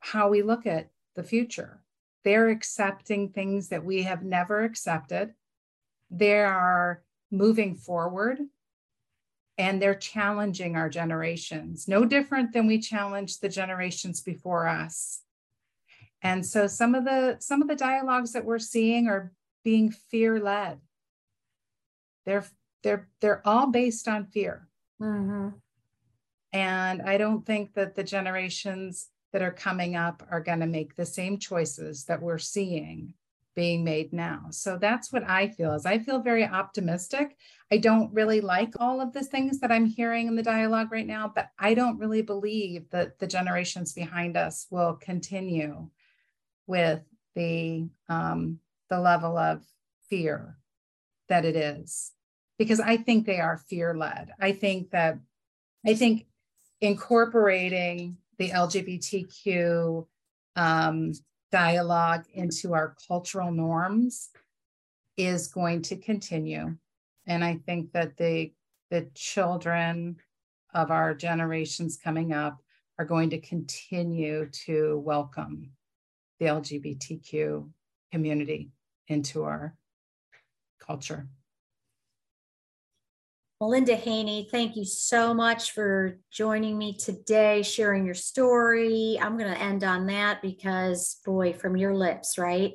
how 0.00 0.28
we 0.28 0.42
look 0.42 0.66
at 0.66 0.90
the 1.14 1.22
future. 1.22 1.80
They're 2.24 2.48
accepting 2.48 3.30
things 3.30 3.68
that 3.68 3.84
we 3.84 4.02
have 4.02 4.22
never 4.22 4.64
accepted. 4.64 5.32
They 6.10 6.40
are 6.40 7.03
moving 7.36 7.74
forward 7.74 8.38
and 9.56 9.80
they're 9.80 9.94
challenging 9.94 10.76
our 10.76 10.88
generations, 10.88 11.86
no 11.86 12.04
different 12.04 12.52
than 12.52 12.66
we 12.66 12.78
challenged 12.78 13.40
the 13.40 13.48
generations 13.48 14.20
before 14.20 14.66
us. 14.66 15.20
And 16.22 16.44
so 16.44 16.66
some 16.66 16.94
of 16.94 17.04
the 17.04 17.36
some 17.40 17.60
of 17.60 17.68
the 17.68 17.76
dialogues 17.76 18.32
that 18.32 18.44
we're 18.44 18.58
seeing 18.58 19.08
are 19.08 19.32
being 19.62 19.90
fear 19.90 20.40
led. 20.40 20.80
They're 22.24 22.46
they're 22.84 23.08
they're 23.20 23.42
all 23.44 23.66
based 23.66 24.06
on 24.06 24.26
fear 24.26 24.68
mm-hmm. 25.02 25.48
and 26.52 27.02
i 27.02 27.18
don't 27.18 27.44
think 27.44 27.74
that 27.74 27.96
the 27.96 28.04
generations 28.04 29.08
that 29.32 29.42
are 29.42 29.50
coming 29.50 29.96
up 29.96 30.22
are 30.30 30.40
going 30.40 30.60
to 30.60 30.66
make 30.66 30.94
the 30.94 31.06
same 31.06 31.38
choices 31.38 32.04
that 32.04 32.22
we're 32.22 32.38
seeing 32.38 33.14
being 33.54 33.84
made 33.84 34.12
now 34.12 34.46
so 34.50 34.76
that's 34.78 35.12
what 35.12 35.22
i 35.28 35.48
feel 35.48 35.72
is 35.72 35.86
i 35.86 35.98
feel 35.98 36.20
very 36.20 36.44
optimistic 36.44 37.36
i 37.72 37.76
don't 37.76 38.12
really 38.12 38.40
like 38.40 38.72
all 38.78 39.00
of 39.00 39.12
the 39.12 39.22
things 39.22 39.60
that 39.60 39.70
i'm 39.70 39.86
hearing 39.86 40.26
in 40.26 40.36
the 40.36 40.42
dialogue 40.42 40.90
right 40.90 41.06
now 41.06 41.30
but 41.34 41.48
i 41.58 41.74
don't 41.74 41.98
really 41.98 42.22
believe 42.22 42.88
that 42.90 43.18
the 43.18 43.26
generations 43.26 43.92
behind 43.92 44.36
us 44.36 44.66
will 44.70 44.94
continue 44.94 45.88
with 46.66 47.02
the 47.34 47.88
um, 48.08 48.58
the 48.90 48.98
level 48.98 49.36
of 49.36 49.64
fear 50.08 50.56
that 51.28 51.44
it 51.44 51.56
is 51.56 52.12
because 52.58 52.80
I 52.80 52.96
think 52.96 53.26
they 53.26 53.40
are 53.40 53.56
fear 53.56 53.94
led. 53.94 54.30
I 54.40 54.52
think 54.52 54.90
that, 54.90 55.18
I 55.86 55.94
think 55.94 56.26
incorporating 56.80 58.16
the 58.38 58.50
LGBTQ 58.50 60.06
um, 60.56 61.12
dialogue 61.50 62.24
into 62.32 62.74
our 62.74 62.96
cultural 63.06 63.52
norms 63.52 64.30
is 65.16 65.48
going 65.48 65.82
to 65.82 65.96
continue. 65.96 66.76
And 67.26 67.44
I 67.44 67.60
think 67.66 67.92
that 67.92 68.16
the, 68.16 68.52
the 68.90 69.08
children 69.14 70.16
of 70.74 70.90
our 70.90 71.14
generations 71.14 71.96
coming 72.02 72.32
up 72.32 72.58
are 72.98 73.04
going 73.04 73.30
to 73.30 73.40
continue 73.40 74.48
to 74.66 74.98
welcome 74.98 75.70
the 76.38 76.46
LGBTQ 76.46 77.68
community 78.12 78.70
into 79.08 79.44
our 79.44 79.74
culture. 80.80 81.28
Melinda 83.64 83.96
Haney, 83.96 84.46
thank 84.50 84.76
you 84.76 84.84
so 84.84 85.32
much 85.32 85.72
for 85.72 86.18
joining 86.30 86.76
me 86.76 86.98
today, 86.98 87.62
sharing 87.62 88.04
your 88.04 88.14
story. 88.14 89.18
I'm 89.18 89.38
going 89.38 89.50
to 89.50 89.58
end 89.58 89.82
on 89.82 90.04
that 90.08 90.42
because, 90.42 91.18
boy, 91.24 91.54
from 91.54 91.74
your 91.74 91.94
lips, 91.94 92.36
right? 92.36 92.74